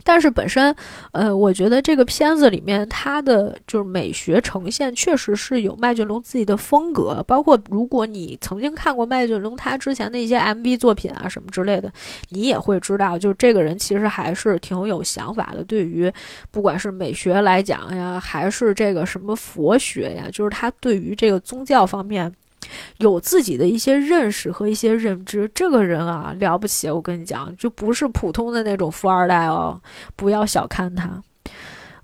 [0.03, 0.75] 但是本身，
[1.11, 7.23] 呃，我觉得这个片子里面它的就是美学呈现，确实是有麦浚龙自己的风格。
[7.27, 11.91] 包括如果你曾经看过麦浚龙他之前的一些 MV 作品啊什么之类的，
[12.29, 15.63] 你也会知道，就这个人其实还是挺有想法的。
[15.63, 16.11] 对于
[16.49, 22.31] 不管是美学来讲呀，还是这个什么佛学呀，就是他对于这个宗教方面。
[22.97, 29.79] 有自己的一些认识和一些认知，这个人啊了不起，我跟你讲，就不是普通的那种富二代哦，
[30.15, 31.21] 不要小看他。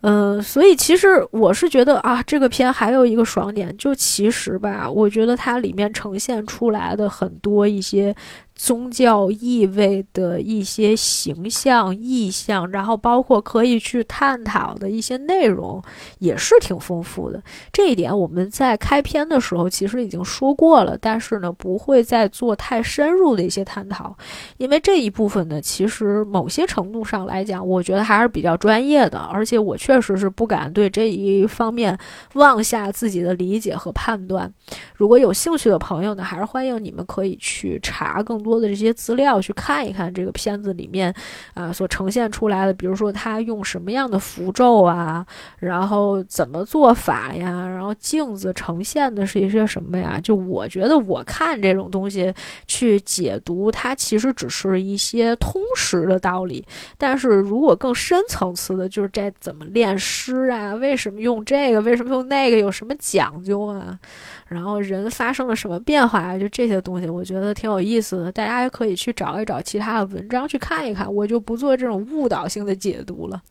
[0.02, 8.16] 嗯，所以其实我是觉得啊，这个片还有一个爽点，就其实吧，我觉得它里面呈现出来的很多一些
[8.58, 15.82] 宗教意味的一些形象意象，然后包括可以去探讨的一些内容，
[16.20, 17.42] 也是挺丰富的。
[17.72, 24.18] 这一点我们在开篇的时候其实已经说过了，但是呢，不会再做太深入的一些探讨，
[24.58, 31.96] 因为这一部分呢，其实某些程度上来讲，我觉得还是比较专业的，而且我确实是不敢对这一方面
[32.34, 34.52] 妄下自己的理解和判断。
[34.96, 41.14] 如果有兴趣的朋友呢，还是欢迎你们可以去查更多的这些资料，去看一看这个片子里面
[41.54, 45.26] 啊所呈现出来的，比如说他用什么样的符咒啊，
[45.60, 50.20] 然后怎么做法呀，然后镜子呈现的是一些什么呀？
[50.24, 52.34] 就我觉得我看这种东西
[52.68, 56.66] 去解读，它其实只是一些通识的道理，
[56.98, 60.74] 但是如果更深层次的，就是这怎么练诗啊？
[60.76, 61.82] 为什么用这个？
[61.82, 62.58] 为什么用那个？
[62.58, 64.00] 有什么讲究啊？
[64.48, 66.38] 然后人发生了什么变化啊？
[66.38, 68.32] 就这些东西，我觉得挺有意思的。
[68.32, 73.42] 大家也可以去找一找其他的文章去看一看，我就不做这种误导性的解读了。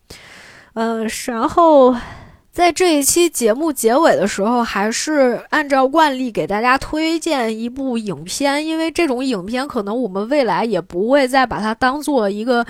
[0.74, 1.94] 嗯，然后。
[2.56, 12.64] 在这一期节目结尾的时候，还是按照惯例给大家推荐一部影片，因为这种影片可能我们未来也不会再把它当做一个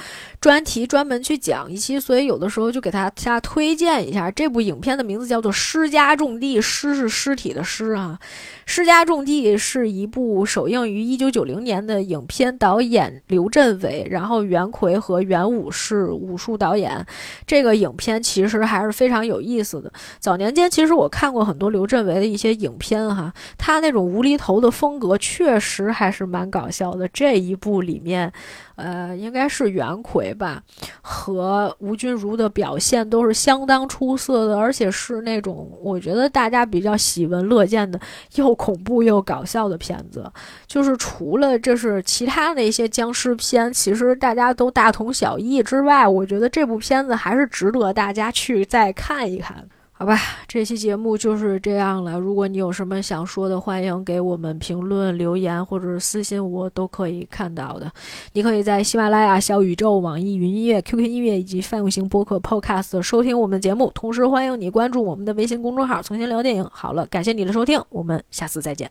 [0.47, 8.16] 专题专门去讲一期，所以有的时候就给大家推荐一下这部影片的名字叫做《尸家种地》，尸是尸体的尸啊，
[8.64, 17.05] 《尸家种地》是一部首映于一九九零年的影片，导演刘镇伟，然后袁奎和袁武是武术导演。
[17.44, 19.93] 这个影片其实还是非常有意思的。
[20.20, 27.09] 早年间，其实我看过很多刘镇伟的一些影片，哈，他那种无厘头的风格确实还是蛮搞笑的。
[27.09, 28.32] 这一部里面，
[28.77, 30.62] 呃，应该是袁奎吧，
[31.03, 37.98] 和吴君如的表现都是相当出色的，而且是那种我觉得大家比较喜闻乐见的，
[38.35, 40.31] 又恐怖又搞笑的片子。
[40.66, 49.66] 就是除了这是其他的一些僵尸片，其实大家都大同小异之外，我觉得这部片子还是值得大家去再看一看。
[49.98, 52.20] 好吧，这期节目就是这样了。
[52.20, 57.90] 如果你有什么想说的，欢迎给我们评论留言或者是私信我，都可以看到的。
[58.35, 63.90] 你可以在喜马拉雅、小宇宙、网易云音乐、QQ 音乐以及泛用型播客 Podcast 收听我们的节目。
[63.94, 66.68] 同时，欢迎你关注我们的微信公众号“重新聊电影”。
[66.70, 68.90] 好了，感谢你的收听，我们下次再见。